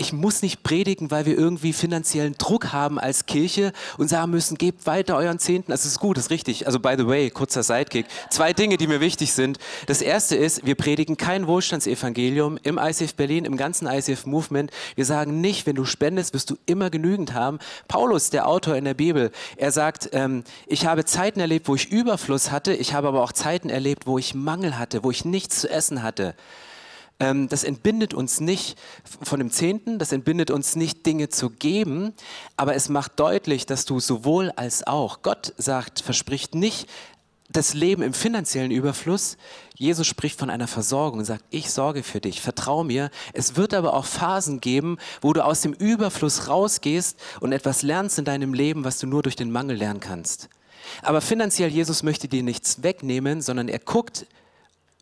[0.00, 4.56] ich muss nicht predigen, weil wir irgendwie finanziellen Druck haben als Kirche und sagen müssen,
[4.56, 5.70] gebt weiter euren Zehnten.
[5.70, 6.66] Das ist gut, das ist richtig.
[6.66, 8.06] Also by the way, kurzer Sidekick.
[8.30, 9.58] Zwei Dinge, die mir wichtig sind.
[9.86, 14.70] Das erste ist, wir predigen kein Wohlstandsevangelium im ICF Berlin, im ganzen ICF Movement.
[14.94, 17.58] Wir sagen nicht, wenn du spendest, wirst du immer genügend haben.
[17.86, 21.92] Paulus, der Autor in der Bibel, er sagt, ähm, ich habe Zeiten erlebt, wo ich
[21.92, 22.72] Überfluss hatte.
[22.72, 26.02] Ich habe aber auch Zeiten erlebt, wo ich Mangel hatte, wo ich nichts zu essen
[26.02, 26.34] hatte.
[27.20, 32.14] Ähm, das entbindet uns nicht von dem Zehnten, das entbindet uns nicht, Dinge zu geben,
[32.56, 36.88] aber es macht deutlich, dass du sowohl als auch, Gott sagt, verspricht nicht
[37.52, 39.36] das Leben im finanziellen Überfluss.
[39.76, 43.10] Jesus spricht von einer Versorgung und sagt, ich sorge für dich, vertrau mir.
[43.32, 48.18] Es wird aber auch Phasen geben, wo du aus dem Überfluss rausgehst und etwas lernst
[48.18, 50.48] in deinem Leben, was du nur durch den Mangel lernen kannst.
[51.02, 54.26] Aber finanziell, Jesus möchte dir nichts wegnehmen, sondern er guckt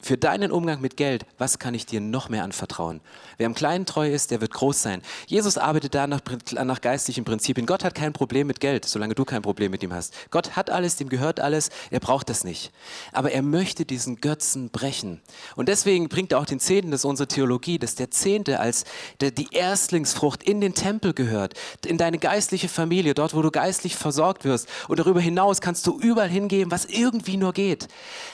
[0.00, 3.00] für deinen Umgang mit Geld, was kann ich dir noch mehr anvertrauen?
[3.36, 5.02] Wer im Kleinen treu ist, der wird groß sein.
[5.26, 6.20] Jesus arbeitet da nach,
[6.52, 7.66] nach geistlichen Prinzipien.
[7.66, 10.14] Gott hat kein Problem mit Geld, solange du kein Problem mit ihm hast.
[10.30, 12.72] Gott hat alles, dem gehört alles, er braucht das nicht.
[13.12, 15.20] Aber er möchte diesen Götzen brechen.
[15.56, 18.84] Und deswegen bringt er auch den Zehnten, das ist unsere Theologie, dass der Zehnte als
[19.20, 23.96] der, die Erstlingsfrucht in den Tempel gehört, in deine geistliche Familie, dort, wo du geistlich
[23.96, 24.68] versorgt wirst.
[24.86, 27.88] Und darüber hinaus kannst du überall hingeben, was irgendwie nur geht.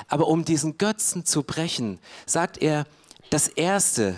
[0.08, 2.84] Aber um diesen Götzen zu brechen, sprechen, sagt er,
[3.30, 4.16] das Erste,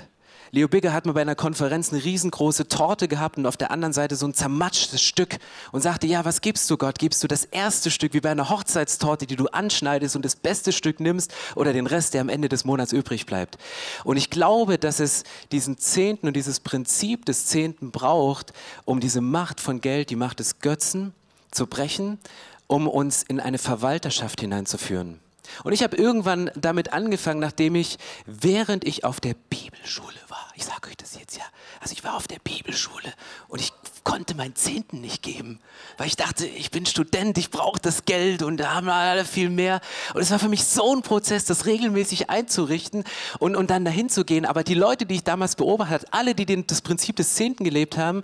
[0.52, 3.92] Leo Bigger hat mal bei einer Konferenz eine riesengroße Torte gehabt und auf der anderen
[3.92, 5.36] Seite so ein zermatschtes Stück
[5.70, 6.98] und sagte, ja, was gibst du Gott?
[6.98, 10.72] Gibst du das erste Stück wie bei einer Hochzeitstorte, die du anschneidest und das beste
[10.72, 13.58] Stück nimmst oder den Rest, der am Ende des Monats übrig bleibt?
[14.04, 18.54] Und ich glaube, dass es diesen Zehnten und dieses Prinzip des Zehnten braucht,
[18.86, 21.12] um diese Macht von Geld, die Macht des Götzen
[21.50, 22.18] zu brechen,
[22.66, 25.20] um uns in eine Verwalterschaft hineinzuführen.
[25.64, 30.64] Und ich habe irgendwann damit angefangen, nachdem ich, während ich auf der Bibelschule war, ich
[30.64, 31.44] sage euch das jetzt ja,
[31.80, 33.12] also ich war auf der Bibelschule
[33.48, 33.72] und ich
[34.04, 35.58] konnte meinen Zehnten nicht geben,
[35.98, 39.50] weil ich dachte, ich bin Student, ich brauche das Geld und da haben alle viel
[39.50, 39.80] mehr.
[40.14, 43.04] Und es war für mich so ein Prozess, das regelmäßig einzurichten
[43.40, 44.44] und, und dann dahin zu gehen.
[44.44, 47.64] Aber die Leute, die ich damals beobachtet habe, alle, die den, das Prinzip des Zehnten
[47.64, 48.22] gelebt haben,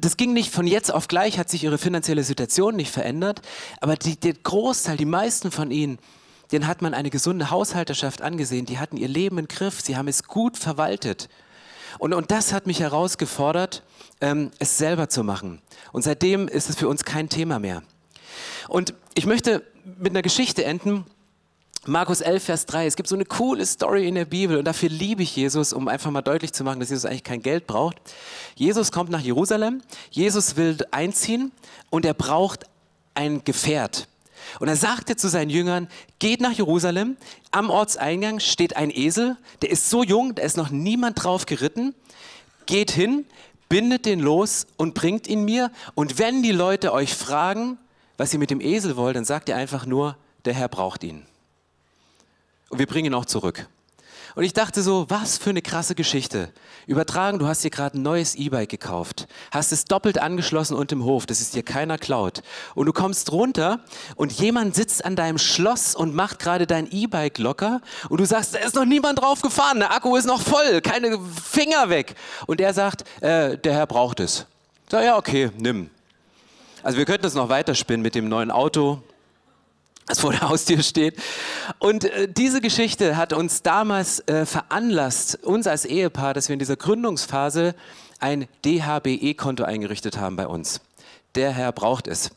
[0.00, 3.42] das ging nicht von jetzt auf gleich, hat sich ihre finanzielle Situation nicht verändert,
[3.80, 5.98] aber die, der Großteil, die meisten von ihnen,
[6.52, 8.66] den hat man eine gesunde Haushalterschaft angesehen.
[8.66, 11.28] Die hatten ihr Leben im Griff, sie haben es gut verwaltet.
[11.98, 13.82] Und, und das hat mich herausgefordert,
[14.20, 15.60] ähm, es selber zu machen.
[15.92, 17.82] Und seitdem ist es für uns kein Thema mehr.
[18.68, 19.62] Und ich möchte
[19.98, 21.04] mit einer Geschichte enden.
[21.86, 22.86] Markus 11, Vers 3.
[22.86, 25.86] Es gibt so eine coole Story in der Bibel und dafür liebe ich Jesus, um
[25.86, 27.96] einfach mal deutlich zu machen, dass Jesus eigentlich kein Geld braucht.
[28.56, 31.52] Jesus kommt nach Jerusalem, Jesus will einziehen
[31.90, 32.64] und er braucht
[33.14, 34.08] ein Gefährt.
[34.60, 37.16] Und er sagte zu seinen Jüngern, geht nach Jerusalem,
[37.50, 41.94] am Ortseingang steht ein Esel, der ist so jung, da ist noch niemand drauf geritten,
[42.66, 43.24] geht hin,
[43.68, 45.70] bindet den los und bringt ihn mir.
[45.94, 47.78] Und wenn die Leute euch fragen,
[48.16, 51.26] was ihr mit dem Esel wollt, dann sagt ihr einfach nur, der Herr braucht ihn.
[52.68, 53.68] Und wir bringen ihn auch zurück.
[54.36, 56.50] Und ich dachte so, was für eine krasse Geschichte.
[56.86, 61.04] Übertragen, du hast dir gerade ein neues E-Bike gekauft, hast es doppelt angeschlossen und im
[61.04, 62.42] Hof, dass es dir keiner klaut.
[62.74, 63.80] Und du kommst runter
[64.14, 68.54] und jemand sitzt an deinem Schloss und macht gerade dein E-Bike locker und du sagst,
[68.54, 72.14] da ist noch niemand drauf gefahren, der Akku ist noch voll, keine Finger weg.
[72.46, 74.44] Und er sagt, äh, der Herr braucht es.
[74.90, 75.88] Sag, ja, okay, nimm.
[76.82, 79.02] Also wir könnten das noch weiterspinnen mit dem neuen Auto,
[80.06, 81.16] das vor der Haustür steht.
[81.78, 86.60] Und äh, diese Geschichte hat uns damals äh, veranlasst, uns als Ehepaar, dass wir in
[86.60, 87.74] dieser Gründungsphase
[88.18, 90.80] ein DHBE-Konto eingerichtet haben bei uns.
[91.34, 92.30] Der Herr braucht es.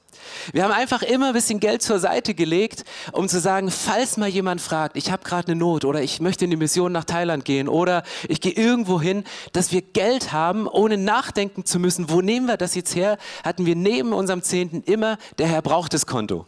[0.52, 4.28] Wir haben einfach immer ein bisschen Geld zur Seite gelegt, um zu sagen, falls mal
[4.28, 7.46] jemand fragt, ich habe gerade eine Not oder ich möchte in die Mission nach Thailand
[7.46, 12.22] gehen oder ich gehe irgendwo hin, dass wir Geld haben, ohne nachdenken zu müssen, wo
[12.22, 16.06] nehmen wir das jetzt her, hatten wir neben unserem Zehnten immer, der Herr braucht das
[16.06, 16.46] Konto.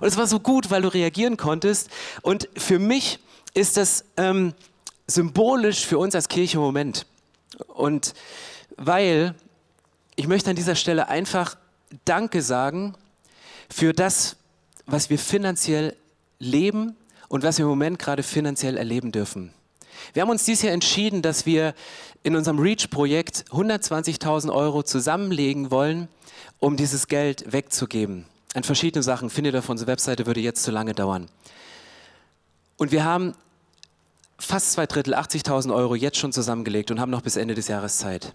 [0.00, 1.90] Und es war so gut, weil du reagieren konntest.
[2.22, 3.18] Und für mich
[3.54, 4.54] ist das ähm,
[5.06, 7.06] symbolisch für uns als Kirche im Moment.
[7.68, 8.14] Und
[8.76, 9.34] weil
[10.16, 11.56] ich möchte an dieser Stelle einfach
[12.04, 12.94] Danke sagen
[13.68, 14.36] für das,
[14.86, 15.96] was wir finanziell
[16.38, 16.96] leben
[17.28, 19.52] und was wir im Moment gerade finanziell erleben dürfen.
[20.12, 21.74] Wir haben uns dieses Jahr entschieden, dass wir
[22.22, 26.08] in unserem REACH-Projekt 120.000 Euro zusammenlegen wollen,
[26.58, 29.28] um dieses Geld wegzugeben an verschiedene Sachen.
[29.28, 31.28] Findet ihr auf unserer Webseite, würde jetzt zu lange dauern.
[32.76, 33.34] Und wir haben
[34.38, 37.98] fast zwei Drittel, 80.000 Euro jetzt schon zusammengelegt und haben noch bis Ende des Jahres
[37.98, 38.34] Zeit.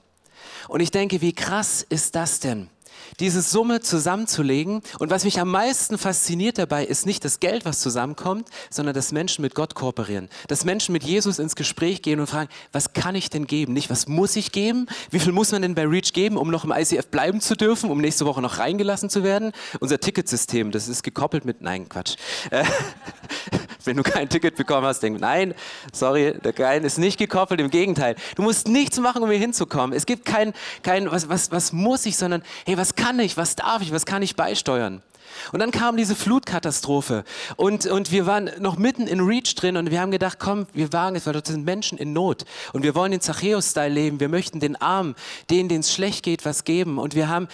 [0.67, 2.69] Und ich denke, wie krass ist das denn?
[3.19, 4.81] Diese Summe zusammenzulegen.
[4.99, 9.11] Und was mich am meisten fasziniert dabei, ist nicht das Geld, was zusammenkommt, sondern dass
[9.11, 10.29] Menschen mit Gott kooperieren.
[10.47, 13.73] Dass Menschen mit Jesus ins Gespräch gehen und fragen, was kann ich denn geben?
[13.73, 14.87] Nicht, was muss ich geben?
[15.11, 17.89] Wie viel muss man denn bei Reach geben, um noch im ICF bleiben zu dürfen,
[17.89, 19.51] um nächste Woche noch reingelassen zu werden?
[19.79, 22.15] Unser Ticketsystem, das ist gekoppelt mit, nein, Quatsch.
[22.51, 22.63] Äh,
[23.85, 25.53] wenn du kein Ticket bekommen hast, denk, nein,
[25.91, 28.15] sorry, der Gein ist nicht gekoppelt, im Gegenteil.
[28.35, 29.95] Du musst nichts machen, um hier hinzukommen.
[29.95, 33.55] Es gibt kein, kein was, was, was muss ich, sondern, hey, was kann ich, was
[33.55, 35.01] darf ich, was kann ich beisteuern?
[35.51, 37.23] Und dann kam diese Flutkatastrophe
[37.55, 40.91] und, und wir waren noch mitten in Reach drin und wir haben gedacht, komm, wir
[40.91, 44.29] wagen es, weil dort sind Menschen in Not und wir wollen den Zachäus-Style leben, wir
[44.29, 45.15] möchten den Armen,
[45.49, 47.47] denen, denen es schlecht geht, was geben und wir haben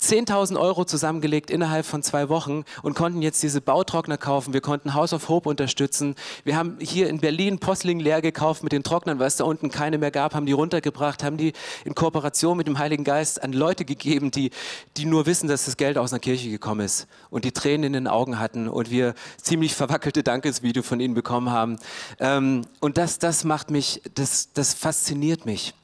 [0.00, 4.52] 10.000 Euro zusammengelegt innerhalb von zwei Wochen und konnten jetzt diese Bautrockner kaufen.
[4.52, 6.14] Wir konnten House of Hope unterstützen.
[6.44, 9.70] Wir haben hier in Berlin Postling leer gekauft mit den Trocknern, weil es da unten
[9.70, 11.52] keine mehr gab, haben die runtergebracht, haben die
[11.84, 14.50] in Kooperation mit dem Heiligen Geist an Leute gegeben, die,
[14.96, 17.92] die nur wissen, dass das Geld aus einer Kirche gekommen ist und die Tränen in
[17.94, 21.78] den Augen hatten und wir ziemlich verwackelte Dankesvideo von ihnen bekommen haben.
[22.18, 25.74] Ähm, und das, das macht mich, das, das fasziniert mich.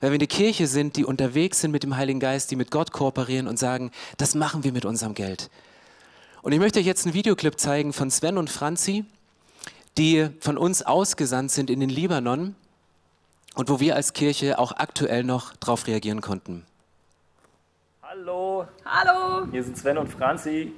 [0.00, 2.90] Weil wir eine Kirche sind, die unterwegs sind mit dem Heiligen Geist, die mit Gott
[2.90, 5.50] kooperieren und sagen, das machen wir mit unserem Geld.
[6.42, 9.04] Und ich möchte euch jetzt einen Videoclip zeigen von Sven und Franzi,
[9.98, 12.54] die von uns ausgesandt sind in den Libanon
[13.54, 16.64] und wo wir als Kirche auch aktuell noch darauf reagieren konnten.
[18.02, 18.66] Hallo.
[18.86, 19.46] Hallo.
[19.50, 20.72] Hier sind Sven und Franzi.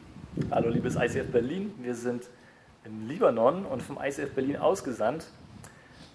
[0.51, 1.73] Hallo, liebes ICF Berlin.
[1.81, 2.25] Wir sind
[2.85, 5.27] im Libanon und vom ICF Berlin ausgesandt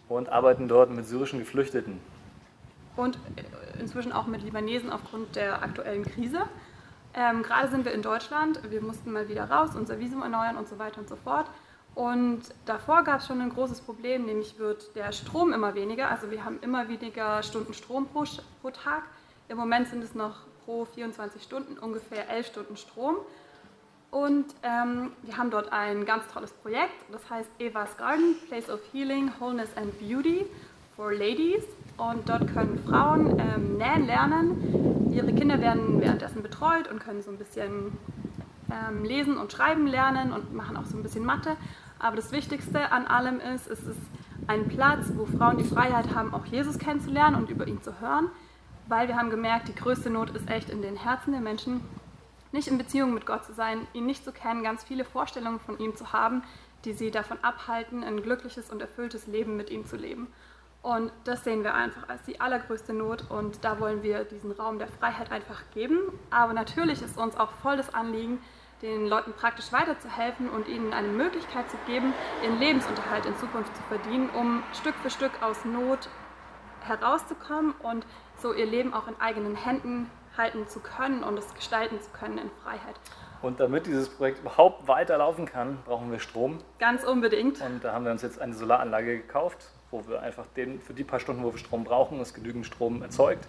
[0.09, 1.99] und arbeiten dort mit syrischen Geflüchteten
[2.97, 6.41] und äh, inzwischen auch mit Libanesen aufgrund der aktuellen Krise.
[7.13, 10.67] Ähm, gerade sind wir in Deutschland, wir mussten mal wieder raus, unser Visum erneuern und
[10.67, 11.47] so weiter und so fort.
[11.95, 16.09] Und davor gab es schon ein großes Problem, nämlich wird der Strom immer weniger.
[16.09, 18.23] Also wir haben immer weniger Stunden Strom pro,
[18.61, 19.03] pro Tag.
[19.47, 23.15] Im Moment sind es noch pro 24 Stunden ungefähr 11 Stunden Strom.
[24.11, 28.79] Und ähm, wir haben dort ein ganz tolles Projekt, das heißt Eva's Garden, Place of
[28.93, 30.45] Healing, Wholeness and Beauty
[30.95, 31.63] for Ladies
[31.97, 35.11] und dort können Frauen ähm, nähen lernen.
[35.11, 37.97] Ihre Kinder werden währenddessen betreut und können so ein bisschen
[38.71, 41.57] ähm, lesen und schreiben lernen und machen auch so ein bisschen Mathe.
[41.99, 43.99] Aber das Wichtigste an allem ist, es ist
[44.47, 48.29] ein Platz, wo Frauen die Freiheit haben, auch Jesus kennenzulernen und über ihn zu hören,
[48.87, 51.81] weil wir haben gemerkt, die größte Not ist echt in den Herzen der Menschen,
[52.51, 55.79] nicht in Beziehung mit Gott zu sein, ihn nicht zu kennen, ganz viele Vorstellungen von
[55.79, 56.43] ihm zu haben,
[56.85, 60.27] die sie davon abhalten, ein glückliches und erfülltes Leben mit ihm zu leben.
[60.81, 64.79] Und das sehen wir einfach als die allergrößte Not und da wollen wir diesen Raum
[64.79, 65.99] der Freiheit einfach geben.
[66.29, 68.39] Aber natürlich ist uns auch voll das Anliegen,
[68.81, 72.13] den Leuten praktisch weiterzuhelfen und ihnen eine Möglichkeit zu geben,
[72.43, 76.09] ihren Lebensunterhalt in Zukunft zu verdienen, um Stück für Stück aus Not
[76.81, 78.05] herauszukommen und
[78.37, 82.37] so ihr Leben auch in eigenen Händen halten zu können und es gestalten zu können
[82.37, 82.95] in Freiheit.
[83.41, 86.59] Und damit dieses Projekt überhaupt weiterlaufen kann, brauchen wir Strom.
[86.79, 87.59] Ganz unbedingt.
[87.61, 91.03] Und da haben wir uns jetzt eine Solaranlage gekauft wo wir einfach den, für die
[91.03, 93.47] paar Stunden, wo wir Strom brauchen, ist genügend Strom erzeugt.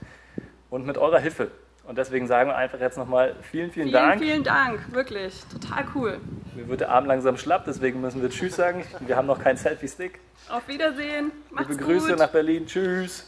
[0.70, 1.50] Und mit eurer Hilfe.
[1.84, 4.20] Und deswegen sagen wir einfach jetzt nochmal vielen, vielen, vielen Dank.
[4.20, 5.42] Vielen Dank, wirklich.
[5.50, 6.20] Total cool.
[6.54, 8.84] Mir wird der Arm langsam schlapp, deswegen müssen wir Tschüss sagen.
[9.00, 10.18] Wir haben noch keinen Selfie-Stick.
[10.50, 11.32] Auf Wiedersehen.
[11.50, 12.18] Macht's Liebe Grüße gut.
[12.18, 12.66] nach Berlin.
[12.66, 13.26] Tschüss.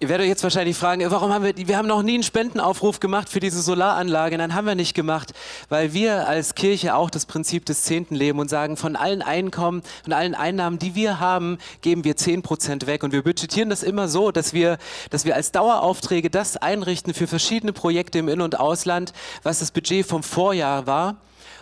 [0.00, 2.98] Ihr werdet euch jetzt wahrscheinlich fragen, warum haben wir, wir haben noch nie einen Spendenaufruf
[2.98, 4.36] gemacht für diese Solaranlage.
[4.36, 5.32] Nein, haben wir nicht gemacht,
[5.68, 9.84] weil wir als Kirche auch das Prinzip des Zehnten leben und sagen, von allen Einkommen,
[10.02, 13.04] von allen Einnahmen, die wir haben, geben wir zehn Prozent weg.
[13.04, 14.78] Und wir budgetieren das immer so, dass wir,
[15.10, 19.12] dass wir als Daueraufträge das einrichten für verschiedene Projekte im In- und Ausland,
[19.44, 21.18] was das Budget vom Vorjahr war.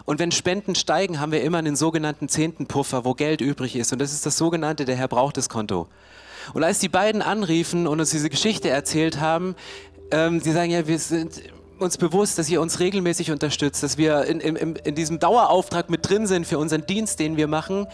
[0.07, 3.93] Und wenn Spenden steigen, haben wir immer einen sogenannten zehnten Puffer, wo Geld übrig ist.
[3.93, 5.87] Und das ist das sogenannte, der Herr braucht das Konto.
[6.55, 9.55] Und als die beiden anriefen und uns diese Geschichte erzählt haben,
[10.11, 11.43] ähm, sie sagen, ja, wir sind
[11.83, 16.09] uns bewusst, dass ihr uns regelmäßig unterstützt, dass wir in, in, in diesem Dauerauftrag mit
[16.09, 17.87] drin sind für unseren Dienst, den wir machen.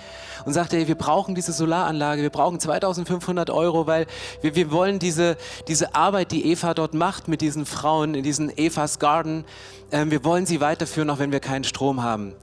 [0.44, 4.06] Und sagte, ey, wir brauchen diese Solaranlage, wir brauchen 2500 Euro, weil
[4.42, 5.36] wir, wir wollen diese,
[5.66, 9.44] diese Arbeit, die Eva dort macht mit diesen Frauen in diesen Evas Garden,
[9.90, 12.34] äh, wir wollen sie weiterführen, auch wenn wir keinen Strom haben.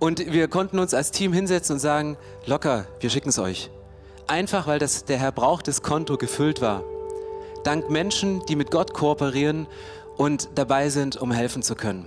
[0.00, 3.70] Und wir konnten uns als Team hinsetzen und sagen, locker, wir schicken es euch.
[4.26, 6.82] Einfach weil das, der Herr braucht, das Konto gefüllt war.
[7.62, 9.66] Dank Menschen, die mit Gott kooperieren
[10.16, 12.06] und dabei sind, um helfen zu können.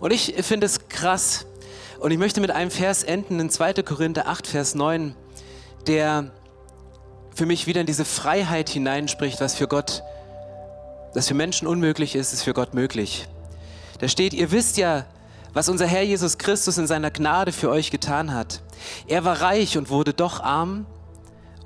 [0.00, 1.46] Und ich finde es krass.
[1.98, 3.74] Und ich möchte mit einem Vers enden, in 2.
[3.82, 5.14] Korinther 8, Vers 9,
[5.86, 6.30] der
[7.34, 10.02] für mich wieder in diese Freiheit hineinspricht, was für Gott,
[11.14, 13.26] das für Menschen unmöglich ist, ist für Gott möglich.
[14.00, 15.06] Da steht, ihr wisst ja,
[15.54, 18.60] was unser Herr Jesus Christus in seiner Gnade für euch getan hat.
[19.06, 20.84] Er war reich und wurde doch arm,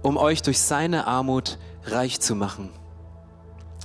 [0.02, 2.70] um euch durch seine Armut reich zu machen.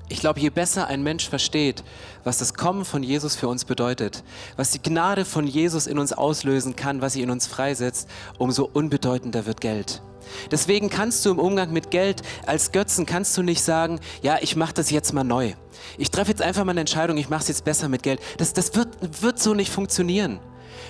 [0.08, 1.84] Ich glaube, je besser ein Mensch versteht,
[2.24, 4.24] was das Kommen von Jesus für uns bedeutet,
[4.56, 8.08] was die Gnade von Jesus in uns auslösen kann, was sie in uns freisetzt,
[8.38, 10.04] umso unbedeutender wird Geld.
[10.52, 14.56] Deswegen kannst du im Umgang mit Geld als Götzen kannst du nicht sagen, ja, ich
[14.56, 15.54] mache das jetzt mal neu.
[15.98, 18.20] Ich treffe jetzt einfach mal eine Entscheidung, ich mache es jetzt besser mit Geld.
[18.38, 18.90] Das, das wird,
[19.22, 20.40] wird so nicht funktionieren.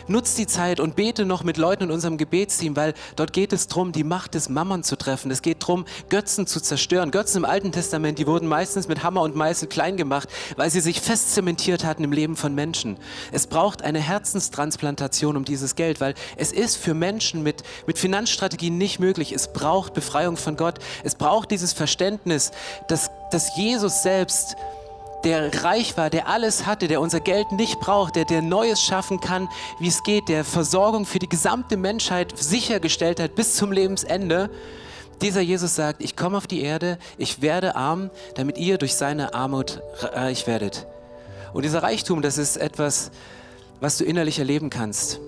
[0.07, 3.67] Nutz die Zeit und bete noch mit Leuten in unserem Gebetsteam, weil dort geht es
[3.67, 5.31] darum, die Macht des Mammon zu treffen.
[5.31, 7.11] Es geht darum, Götzen zu zerstören.
[7.11, 10.79] Götzen im Alten Testament, die wurden meistens mit Hammer und Meißel klein gemacht, weil sie
[10.79, 12.97] sich fest zementiert hatten im Leben von Menschen.
[13.31, 18.77] Es braucht eine Herzenstransplantation um dieses Geld, weil es ist für Menschen mit, mit Finanzstrategien
[18.77, 19.31] nicht möglich.
[19.31, 20.79] Es braucht Befreiung von Gott.
[21.03, 22.51] Es braucht dieses Verständnis,
[22.87, 24.55] dass, dass Jesus selbst
[25.26, 29.19] der reich war, der alles hatte, der unser Geld nicht braucht, der, der Neues schaffen
[29.19, 29.49] kann,
[29.80, 34.51] wie es geht, der Versorgung für die gesamte Menschheit sichergestellt hat bis zum Lebensende.
[35.21, 39.34] Dieser Jesus sagt, ich komme auf die Erde, ich werde arm, damit ihr durch seine
[39.34, 40.86] Armut reich werdet.
[41.53, 43.11] Und dieser Reichtum, das ist etwas,
[43.80, 45.19] was du innerlich erleben kannst.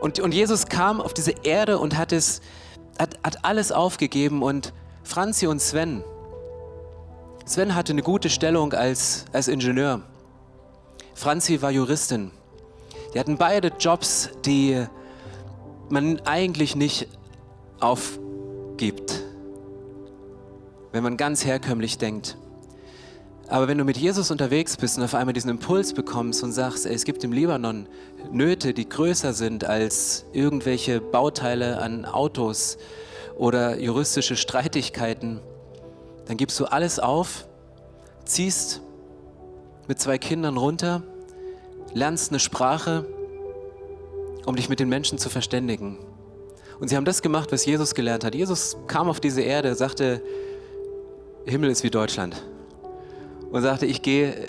[0.00, 2.40] Und, und Jesus kam auf diese Erde und hat, es,
[2.98, 4.42] hat, hat alles aufgegeben.
[4.42, 4.72] Und
[5.04, 6.02] Franzi und Sven,
[7.44, 10.02] Sven hatte eine gute Stellung als, als Ingenieur.
[11.14, 12.30] Franzi war Juristin.
[13.14, 14.86] Die hatten beide Jobs, die
[15.88, 17.08] man eigentlich nicht
[17.80, 19.22] aufgibt,
[20.92, 22.38] wenn man ganz herkömmlich denkt.
[23.48, 26.86] Aber wenn du mit Jesus unterwegs bist und auf einmal diesen Impuls bekommst und sagst,
[26.86, 27.86] ey, es gibt im Libanon
[28.30, 32.78] Nöte, die größer sind als irgendwelche Bauteile an Autos
[33.36, 35.40] oder juristische Streitigkeiten,
[36.26, 37.46] dann gibst du alles auf,
[38.24, 38.80] ziehst
[39.88, 41.02] mit zwei Kindern runter,
[41.94, 43.06] lernst eine Sprache,
[44.46, 45.98] um dich mit den Menschen zu verständigen.
[46.80, 48.34] Und sie haben das gemacht, was Jesus gelernt hat.
[48.34, 50.22] Jesus kam auf diese Erde, sagte,
[51.44, 52.42] Himmel ist wie Deutschland.
[53.50, 54.48] Und sagte, ich gehe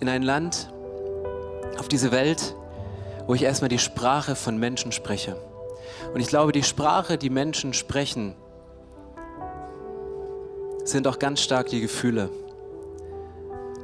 [0.00, 0.72] in ein Land,
[1.78, 2.54] auf diese Welt,
[3.26, 5.36] wo ich erstmal die Sprache von Menschen spreche.
[6.12, 8.34] Und ich glaube, die Sprache, die Menschen sprechen,
[10.84, 12.30] sind auch ganz stark die Gefühle.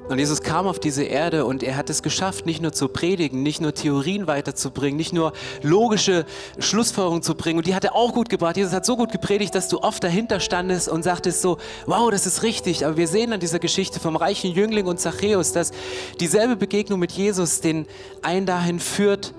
[0.09, 3.42] Und Jesus kam auf diese Erde und er hat es geschafft, nicht nur zu predigen,
[3.42, 5.32] nicht nur Theorien weiterzubringen, nicht nur
[5.62, 6.26] logische
[6.61, 7.59] Schlussfolgerungen zu bringen.
[7.59, 8.57] Und die hat er auch gut gebracht.
[8.57, 12.24] Jesus hat so gut gepredigt, dass du oft dahinter standest und sagtest so, wow, das
[12.24, 12.86] ist richtig.
[12.86, 15.72] Aber wir sehen an dieser Geschichte vom reichen Jüngling und Zachäus, dass
[16.20, 17.86] dieselbe Begegnung mit Jesus den
[18.22, 19.34] einen dahin führt,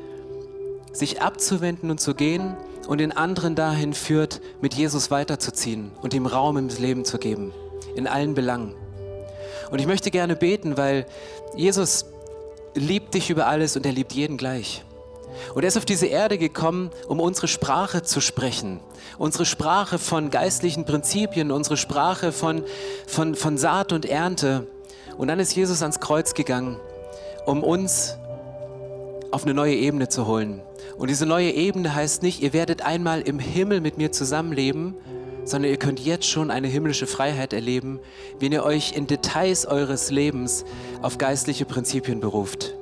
[0.92, 6.26] sich abzuwenden und zu gehen und den anderen dahin führt, mit Jesus weiterzuziehen und ihm
[6.26, 7.54] Raum im Leben zu geben,
[7.96, 8.74] in allen Belangen.
[9.70, 11.06] Und ich möchte gerne beten, weil
[11.56, 12.06] Jesus
[12.74, 14.84] liebt dich über alles und er liebt jeden gleich.
[15.54, 18.80] Und er ist auf diese Erde gekommen, um unsere Sprache zu sprechen.
[19.18, 22.64] Unsere Sprache von geistlichen Prinzipien, unsere Sprache von,
[23.06, 24.68] von, von Saat und Ernte.
[25.18, 26.80] Und dann ist Jesus ans Kreuz gegangen,
[27.46, 28.18] um uns
[29.32, 30.62] auf eine neue Ebene zu holen.
[30.98, 34.96] Und diese neue Ebene heißt nicht, ihr werdet einmal im Himmel mit mir zusammenleben,
[35.46, 38.00] sondern ihr könnt jetzt schon eine himmlische Freiheit erleben,
[38.40, 40.66] wenn ihr euch in Details eures Lebens
[41.02, 42.74] auf geistliche Prinzipien beruft.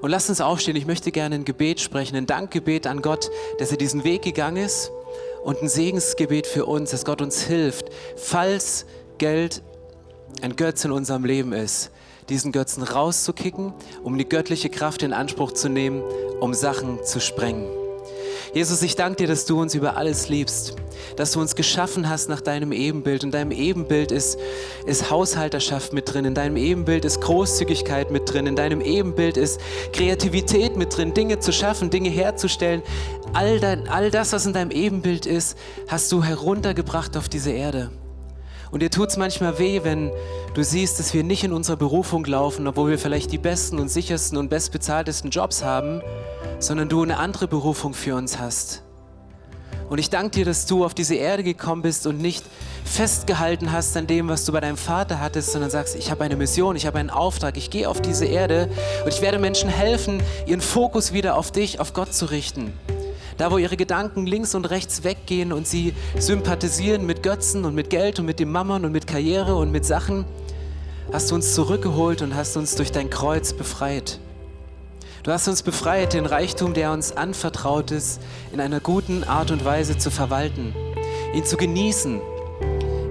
[0.00, 0.76] Und lasst uns aufstehen.
[0.76, 4.56] Ich möchte gerne ein Gebet sprechen, ein Dankgebet an Gott, dass er diesen Weg gegangen
[4.56, 4.92] ist
[5.42, 8.86] und ein Segensgebet für uns, dass Gott uns hilft, falls
[9.18, 9.62] Geld
[10.40, 11.90] ein Götz in unserem Leben ist,
[12.28, 13.72] diesen Götzen rauszukicken,
[14.02, 16.02] um die göttliche Kraft in Anspruch zu nehmen,
[16.40, 17.68] um Sachen zu sprengen.
[18.54, 20.74] Jesus, ich danke dir, dass du uns über alles liebst,
[21.16, 23.22] dass du uns geschaffen hast nach deinem Ebenbild.
[23.22, 24.38] In deinem Ebenbild ist,
[24.86, 29.60] ist Haushalterschaft mit drin, in deinem Ebenbild ist Großzügigkeit mit drin, in deinem Ebenbild ist
[29.92, 32.82] Kreativität mit drin, Dinge zu schaffen, Dinge herzustellen.
[33.34, 37.90] All, dein, all das, was in deinem Ebenbild ist, hast du heruntergebracht auf diese Erde.
[38.70, 40.10] Und dir tut es manchmal weh, wenn
[40.54, 43.88] du siehst, dass wir nicht in unserer Berufung laufen, obwohl wir vielleicht die besten und
[43.88, 46.02] sichersten und bestbezahltesten Jobs haben,
[46.58, 48.82] sondern du eine andere Berufung für uns hast.
[49.88, 52.44] Und ich danke dir, dass du auf diese Erde gekommen bist und nicht
[52.84, 56.36] festgehalten hast an dem, was du bei deinem Vater hattest, sondern sagst, ich habe eine
[56.36, 58.68] Mission, ich habe einen Auftrag, ich gehe auf diese Erde
[59.04, 62.72] und ich werde Menschen helfen, ihren Fokus wieder auf dich, auf Gott zu richten.
[63.38, 67.88] Da, wo ihre Gedanken links und rechts weggehen und sie sympathisieren mit Götzen und mit
[67.88, 70.24] Geld und mit dem Mammon und mit Karriere und mit Sachen,
[71.12, 74.18] hast du uns zurückgeholt und hast uns durch dein Kreuz befreit.
[75.22, 78.20] Du hast uns befreit, den Reichtum, der uns anvertraut ist,
[78.52, 80.74] in einer guten Art und Weise zu verwalten,
[81.32, 82.20] ihn zu genießen,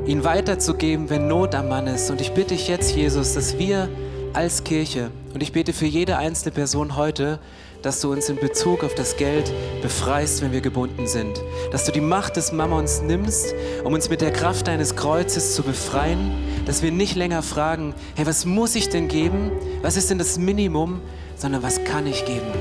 [0.08, 2.12] ihn weiterzugeben, wenn Not am Mann ist.
[2.12, 3.88] Und ich bitte dich jetzt, Jesus, dass wir
[4.34, 7.40] als Kirche, und ich bete für jede einzelne Person heute,
[7.88, 9.50] dass du uns in Bezug auf das Geld
[9.82, 11.42] befreist, wenn wir gebunden sind.
[11.72, 15.64] Dass du die Macht des Mammons nimmst, um uns mit der Kraft deines Kreuzes zu
[15.64, 16.34] befreien.
[16.66, 19.54] Dass wir nicht länger fragen, hey, was muss ich denn geben?
[19.84, 21.00] Was ist denn das Minimum?
[21.38, 22.52] Sondern was kann ich geben?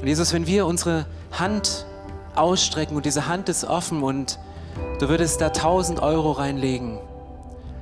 [0.00, 1.86] Und Jesus, wenn wir unsere Hand
[2.34, 4.40] ausstrecken und diese Hand ist offen und
[4.98, 6.98] du würdest da 1000 Euro reinlegen,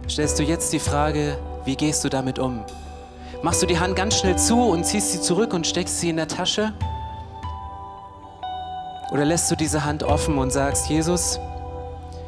[0.07, 2.63] stellst du jetzt die Frage, wie gehst du damit um?
[3.43, 6.17] Machst du die Hand ganz schnell zu und ziehst sie zurück und steckst sie in
[6.17, 6.73] der Tasche?
[9.11, 11.41] Oder lässt du diese Hand offen und sagst, Jesus,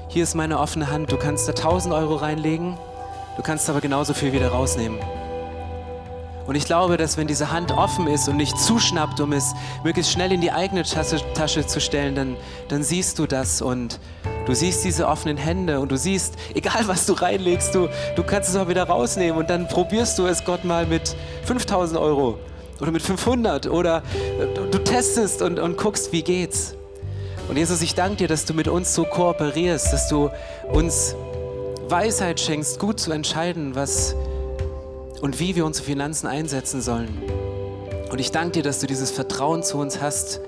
[0.08, 2.76] hier ist meine offene Hand, du kannst da 1000 Euro reinlegen,
[3.36, 4.98] du kannst aber genauso viel wieder rausnehmen.
[6.46, 10.12] Und ich glaube, dass wenn diese Hand offen ist und nicht zuschnappt, um es möglichst
[10.12, 12.36] schnell in die eigene Tasche, Tasche zu stellen, dann,
[12.68, 13.98] dann siehst du das und
[14.44, 18.50] du siehst diese offenen Hände und du siehst, egal was du reinlegst, du, du kannst
[18.50, 22.38] es auch wieder rausnehmen und dann probierst du es Gott mal mit 5000 Euro
[22.80, 24.02] oder mit 500 oder
[24.54, 26.74] du, du testest und, und guckst, wie geht's.
[27.48, 30.30] Und Jesus, ich danke dir, dass du mit uns so kooperierst, dass du
[30.72, 31.14] uns
[31.88, 34.16] Weisheit schenkst, gut zu entscheiden, was
[35.24, 37.08] und wie wir unsere Finanzen einsetzen sollen.
[38.10, 40.42] Und ich danke dir, dass du dieses Vertrauen zu uns hast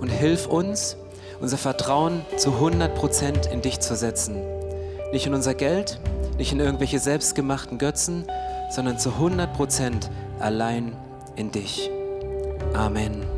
[0.00, 0.96] und hilf uns,
[1.40, 4.36] unser Vertrauen zu 100% in dich zu setzen.
[5.10, 5.98] Nicht in unser Geld,
[6.38, 8.24] nicht in irgendwelche selbstgemachten Götzen,
[8.70, 10.08] sondern zu 100%
[10.38, 10.92] allein
[11.34, 11.90] in dich.
[12.72, 13.33] Amen.